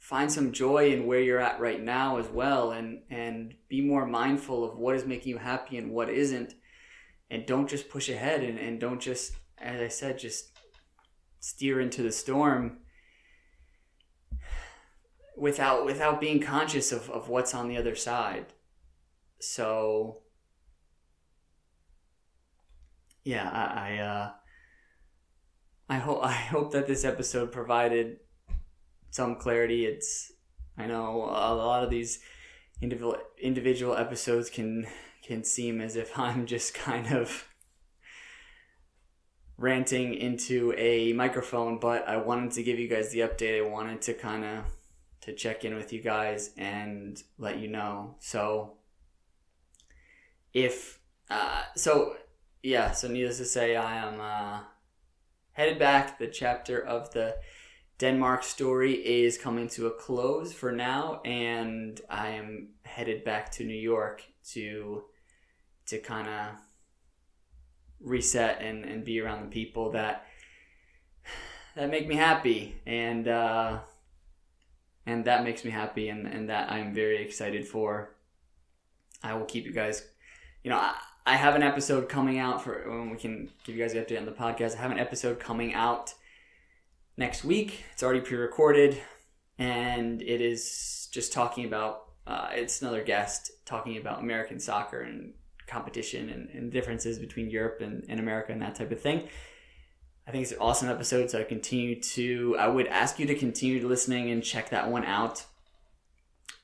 find 0.09 0.31
some 0.31 0.53
joy 0.53 0.93
in 0.93 1.07
where 1.07 1.21
you're 1.21 1.41
at 1.41 1.59
right 1.61 1.83
now 1.83 2.19
as 2.19 2.29
well 2.29 2.71
and 2.71 3.03
and 3.11 3.55
be 3.69 3.81
more 3.81 4.07
mindful 4.07 4.65
of 4.65 4.79
what 4.79 4.95
is 4.95 5.05
making 5.05 5.31
you 5.31 5.39
happy 5.39 5.77
and 5.77 5.91
what 5.91 6.09
isn't 6.09 6.55
and 7.31 7.45
don't 7.45 7.69
just 7.69 7.89
push 7.89 8.09
ahead 8.09 8.43
and, 8.43 8.59
and 8.59 8.79
don't 8.79 9.01
just 9.01 9.33
as 9.59 9.81
i 9.81 9.89
said 9.89 10.19
just 10.19 10.53
steer 11.41 11.81
into 11.81 12.03
the 12.03 12.13
storm 12.13 12.79
without 15.37 15.85
without 15.85 16.21
being 16.21 16.41
conscious 16.41 16.93
of, 16.93 17.11
of 17.11 17.29
what's 17.29 17.55
on 17.55 17.69
the 17.69 17.77
other 17.77 17.95
side. 17.95 18.47
So 19.39 20.23
yeah, 23.23 23.49
I, 23.51 23.91
I 23.91 23.99
uh 23.99 24.31
I 25.89 25.99
hope 25.99 26.25
I 26.25 26.33
hope 26.33 26.73
that 26.73 26.87
this 26.87 27.05
episode 27.05 27.53
provided 27.53 28.19
some 29.17 29.37
clarity. 29.37 29.87
It's 29.87 30.33
I 30.77 30.87
know 30.87 31.25
a 31.25 31.55
lot 31.55 31.83
of 31.83 31.91
these 31.91 32.21
individual 32.83 33.17
individual 33.41 33.97
episodes 33.97 34.51
can 34.51 34.87
can 35.27 35.43
seem 35.43 35.81
as 35.81 35.97
if 35.97 36.17
I'm 36.19 36.47
just 36.47 36.75
kind 36.75 37.13
of 37.13 37.49
ranting 39.59 40.13
into 40.15 40.75
a 40.77 41.15
microphone, 41.15 41.79
but 41.79 42.07
I 42.07 42.19
wanted 42.19 42.53
to 42.53 42.63
give 42.63 42.79
you 42.79 42.89
guys 42.89 43.11
the 43.11 43.21
update. 43.21 43.59
I 43.59 43.69
wanted 43.69 44.03
to 44.03 44.15
kind 44.15 44.45
of 44.45 44.65
to 45.23 45.35
check 45.35 45.65
in 45.65 45.75
with 45.75 45.93
you 45.95 46.03
guys 46.03 46.51
and 46.59 47.21
let 47.39 47.59
you 47.59 47.69
know. 47.69 48.17
So 48.21 48.75
if 50.53 51.01
uh, 51.31 51.63
so 51.75 52.17
yeah, 52.63 52.93
so 52.93 53.09
needless 53.09 53.39
to 53.39 53.47
say 53.47 53.77
I 53.77 53.97
am 53.97 54.21
uh, 54.21 54.61
headed 55.53 55.79
back. 55.79 56.19
The 56.19 56.27
chapter 56.27 56.79
of 56.79 57.13
the 57.13 57.37
Denmark 57.99 58.43
story 58.43 58.93
is 58.95 59.39
coming 59.39 59.69
to 59.69 59.87
a 59.87 59.91
close 59.91 60.53
for 60.53 60.71
now 60.73 61.21
and 61.25 62.01
I 62.11 62.31
am 62.31 62.69
headed 62.83 63.25
back 63.25 63.51
to 63.53 63.65
New 63.65 63.75
York 63.75 64.23
to 64.53 65.05
to 65.87 65.99
kind 65.99 66.29
of 66.29 66.57
reset 68.01 68.61
and, 68.61 68.85
and 68.85 69.05
be 69.05 69.21
around 69.21 69.43
the 69.43 69.51
people 69.51 69.93
that 69.93 70.27
that 71.75 71.91
make 71.91 72.07
me 72.07 72.17
happy 72.17 72.81
and 72.87 73.29
uh, 73.29 73.79
and 75.07 75.25
that 75.25 75.45
makes 75.45 75.65
me 75.65 75.71
happy 75.71 76.09
and, 76.09 76.27
and 76.27 76.51
that 76.51 76.71
I'm 76.71 76.93
very 76.93 77.23
excited 77.23 77.67
for. 77.67 78.15
I 79.23 79.35
will 79.35 79.45
keep 79.45 79.65
you 79.65 79.73
guys, 79.73 80.07
you 80.63 80.71
know, 80.71 80.77
I, 80.77 80.95
I 81.25 81.37
have 81.37 81.55
an 81.55 81.63
episode 81.63 82.09
coming 82.09 82.39
out 82.39 82.63
for 82.63 82.85
when 82.89 83.11
we 83.11 83.17
can 83.17 83.51
give 83.65 83.77
you 83.77 83.83
guys 83.83 83.95
an 83.95 84.05
update 84.05 84.19
on 84.19 84.27
the 84.27 84.33
podcast. 84.33 84.77
I 84.77 84.81
have 84.81 84.91
an 84.91 84.99
episode 84.99 85.41
coming 85.41 85.75
out 85.75 86.15
next 87.17 87.45
week. 87.45 87.85
It's 87.93 88.03
already 88.03 88.21
pre-recorded, 88.21 89.01
and 89.59 90.23
it 90.23 90.41
is 90.41 91.09
just 91.13 91.33
talking 91.33 91.65
about. 91.65 92.03
Uh, 92.27 92.49
it's 92.53 92.83
another 92.83 93.05
guest 93.05 93.53
talking 93.65 93.97
about 93.99 94.19
American 94.19 94.59
soccer 94.59 95.03
and 95.03 95.33
competition 95.69 96.29
and, 96.29 96.49
and 96.51 96.73
differences 96.73 97.19
between 97.19 97.51
Europe 97.51 97.81
and, 97.81 98.05
and 98.09 98.19
America 98.19 98.53
and 98.53 98.63
that 98.63 98.75
type 98.75 98.91
of 98.91 99.01
thing. 99.01 99.29
I 100.27 100.33
think 100.33 100.43
it's 100.43 100.53
an 100.53 100.59
awesome 100.61 100.89
episode. 100.89 101.31
So 101.31 101.41
I 101.41 101.45
continue 101.45 102.01
to, 102.01 102.57
I 102.59 102.67
would 102.67 102.89
ask 102.89 103.19
you 103.21 103.27
to 103.27 103.35
continue 103.35 103.87
listening 103.87 104.31
and 104.31 104.43
check 104.43 104.71
that 104.71 104.91
one 104.91 105.05
out. 105.05 105.45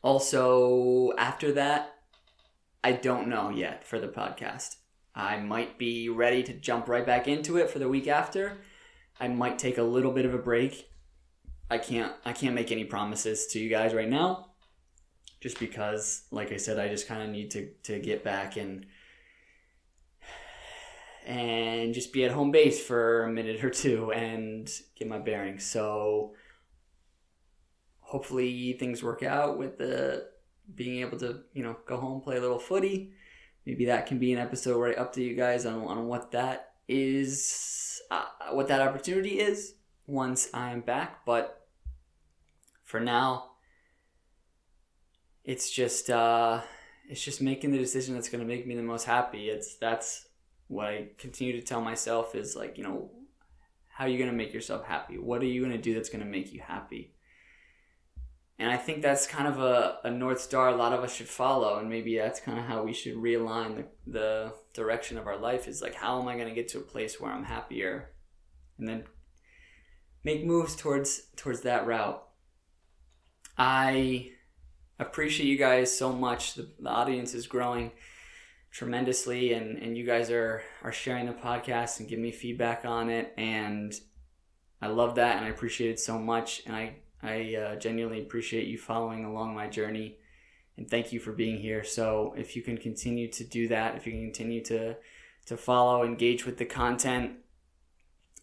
Also, 0.03 1.12
after 1.17 1.53
that, 1.53 1.95
I 2.83 2.93
don't 2.93 3.29
know 3.29 3.51
yet 3.51 3.85
for 3.85 4.01
the 4.01 4.09
podcast. 4.09 4.77
I 5.15 5.38
might 5.38 5.79
be 5.79 6.09
ready 6.09 6.43
to 6.43 6.53
jump 6.53 6.88
right 6.88 7.07
back 7.07 7.29
into 7.29 7.57
it 7.57 7.71
for 7.71 7.79
the 7.79 7.88
week 7.88 8.09
after. 8.09 8.59
I 9.22 9.28
might 9.28 9.56
take 9.56 9.78
a 9.78 9.85
little 9.85 10.11
bit 10.11 10.24
of 10.24 10.35
a 10.35 10.38
break. 10.38 10.90
I 11.70 11.78
can't 11.78 12.12
I 12.24 12.32
can't 12.32 12.56
make 12.56 12.72
any 12.72 12.85
promises 12.85 13.46
to 13.52 13.61
you 13.61 13.70
guys 13.70 13.94
right 13.94 14.08
now. 14.08 14.48
Just 15.40 15.61
because 15.61 16.24
like 16.32 16.50
I 16.50 16.56
said 16.56 16.80
I 16.80 16.88
just 16.88 17.06
kind 17.06 17.22
of 17.22 17.30
need 17.30 17.52
to 17.52 17.70
to 17.85 18.00
get 18.00 18.24
back 18.24 18.56
and 18.56 18.85
and 21.24 21.94
just 21.94 22.12
be 22.12 22.24
at 22.24 22.32
home 22.32 22.50
base 22.50 22.85
for 22.85 23.22
a 23.22 23.30
minute 23.30 23.62
or 23.62 23.70
two 23.70 24.11
and 24.11 24.68
get 24.96 25.06
my 25.06 25.20
bearings. 25.20 25.64
So 25.64 26.35
hopefully 28.00 28.72
things 28.72 29.04
work 29.04 29.22
out 29.22 29.56
with 29.56 29.78
the 29.78 30.26
being 30.74 31.00
able 31.00 31.18
to, 31.20 31.42
you 31.52 31.62
know, 31.62 31.76
go 31.87 31.96
home, 31.96 32.22
play 32.22 32.38
a 32.38 32.40
little 32.40 32.58
footy. 32.58 33.12
Maybe 33.66 33.85
that 33.85 34.06
can 34.06 34.18
be 34.18 34.32
an 34.32 34.40
episode 34.40 34.78
where 34.78 34.90
I 34.90 35.00
update 35.00 35.28
you 35.28 35.37
guys 35.37 35.64
on, 35.64 35.85
on 35.85 36.08
what 36.08 36.32
that 36.32 36.71
is, 36.88 38.01
uh, 38.11 38.25
what 38.51 38.68
that 38.68 38.81
opportunity 38.81 39.40
is 39.40 39.75
once 40.07 40.49
I'm 40.53 40.81
back. 40.81 41.25
But 41.25 41.66
for 42.85 43.01
now, 43.01 43.53
it's 45.45 45.71
just 45.71 46.11
uh, 46.11 46.61
it's 47.09 47.23
just 47.23 47.40
making 47.40 47.73
the 47.73 47.79
decision 47.79 48.14
that's 48.14 48.29
going 48.29 48.40
to 48.40 48.47
make 48.47 48.66
me 48.66 48.77
the 48.77 48.83
most 48.83 49.05
happy. 49.05 49.49
It's 49.49 49.77
that's 49.77 50.27
what 50.68 50.87
I 50.87 51.09
continue 51.18 51.59
to 51.61 51.66
tell 51.66 51.81
myself 51.81 52.35
is 52.35 52.55
like 52.57 52.79
you 52.79 52.85
know 52.85 53.11
how 53.88 54.05
are 54.05 54.09
you 54.09 54.18
going 54.18 54.31
to 54.31 54.37
make 54.37 54.55
yourself 54.55 54.85
happy? 54.85 55.18
What 55.18 55.42
are 55.42 55.47
you 55.47 55.61
going 55.61 55.73
to 55.73 55.83
do 55.83 55.95
that's 55.95 56.09
going 56.09 56.25
to 56.25 56.31
make 56.31 56.53
you 56.53 56.61
happy? 56.61 57.12
And 58.62 58.70
I 58.70 58.77
think 58.77 59.03
that's 59.03 59.27
kind 59.27 59.48
of 59.48 59.59
a, 59.59 59.98
a 60.05 60.11
North 60.12 60.40
Star 60.40 60.68
a 60.68 60.77
lot 60.77 60.92
of 60.92 61.03
us 61.03 61.12
should 61.12 61.27
follow. 61.27 61.81
And 61.81 61.88
maybe 61.88 62.16
that's 62.16 62.38
kind 62.38 62.61
of 62.61 62.64
how 62.64 62.85
we 62.85 62.92
should 62.92 63.16
realign 63.16 63.75
the, 63.75 63.87
the 64.07 64.55
direction 64.72 65.18
of 65.18 65.27
our 65.27 65.37
life 65.37 65.66
is 65.66 65.83
like, 65.83 65.96
how 65.96 66.20
am 66.22 66.29
I 66.29 66.37
going 66.37 66.46
to 66.46 66.55
get 66.55 66.68
to 66.68 66.79
a 66.79 66.83
place 66.83 67.20
where 67.20 67.33
I'm 67.33 67.42
happier? 67.42 68.11
And 68.79 68.88
then 68.88 69.03
make 70.22 70.46
moves 70.46 70.77
towards 70.77 71.22
towards 71.35 71.62
that 71.62 71.88
route. 71.88 72.22
I 73.59 74.31
appreciate 75.01 75.48
you 75.48 75.59
guys 75.59 75.98
so 75.98 76.12
much. 76.12 76.55
The, 76.55 76.68
the 76.79 76.88
audience 76.88 77.35
is 77.35 77.48
growing 77.48 77.90
tremendously 78.70 79.55
and, 79.55 79.77
and 79.79 79.98
you 79.98 80.07
guys 80.07 80.31
are, 80.31 80.62
are 80.85 80.92
sharing 80.92 81.27
the 81.27 81.33
podcast 81.33 81.98
and 81.98 82.09
giving 82.09 82.22
me 82.22 82.31
feedback 82.31 82.85
on 82.85 83.11
it. 83.11 83.35
And 83.37 83.92
I 84.81 84.87
love 84.87 85.16
that 85.16 85.38
and 85.38 85.46
I 85.46 85.48
appreciate 85.48 85.90
it 85.90 85.98
so 85.98 86.16
much. 86.16 86.62
And 86.64 86.77
I 86.77 87.02
I 87.22 87.54
uh, 87.54 87.76
genuinely 87.76 88.20
appreciate 88.20 88.66
you 88.66 88.78
following 88.78 89.24
along 89.24 89.54
my 89.54 89.68
journey 89.68 90.18
and 90.76 90.88
thank 90.88 91.12
you 91.12 91.20
for 91.20 91.32
being 91.32 91.58
here. 91.58 91.85
So 91.85 92.35
if 92.37 92.56
you 92.56 92.62
can 92.62 92.78
continue 92.78 93.28
to 93.32 93.44
do 93.44 93.68
that, 93.68 93.96
if 93.96 94.06
you 94.06 94.12
can 94.12 94.22
continue 94.22 94.62
to 94.64 94.96
to 95.46 95.56
follow, 95.56 96.04
engage 96.04 96.46
with 96.46 96.56
the 96.58 96.64
content, 96.64 97.32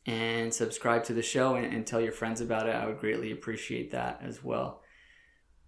and 0.06 0.54
subscribe 0.54 1.06
to 1.06 1.14
the 1.14 1.22
show 1.22 1.56
and, 1.56 1.74
and 1.74 1.88
tell 1.88 2.02
your 2.02 2.12
friends 2.12 2.42
about 2.42 2.68
it, 2.68 2.76
I 2.76 2.86
would 2.86 3.00
greatly 3.00 3.32
appreciate 3.32 3.92
that 3.92 4.20
as 4.22 4.44
well. 4.44 4.82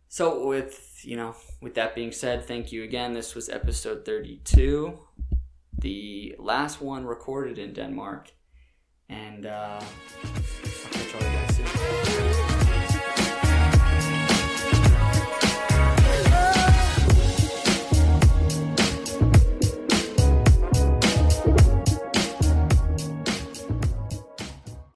So 0.09 0.45
with 0.45 0.99
you 1.03 1.15
know, 1.15 1.35
with 1.61 1.75
that 1.75 1.95
being 1.95 2.11
said, 2.11 2.45
thank 2.45 2.71
you 2.71 2.83
again. 2.83 3.13
This 3.13 3.33
was 3.33 3.49
episode 3.49 4.05
32, 4.05 4.99
the 5.79 6.35
last 6.37 6.81
one 6.81 7.05
recorded 7.05 7.57
in 7.57 7.73
Denmark, 7.73 8.31
and. 9.09 9.45
Uh, 9.45 9.81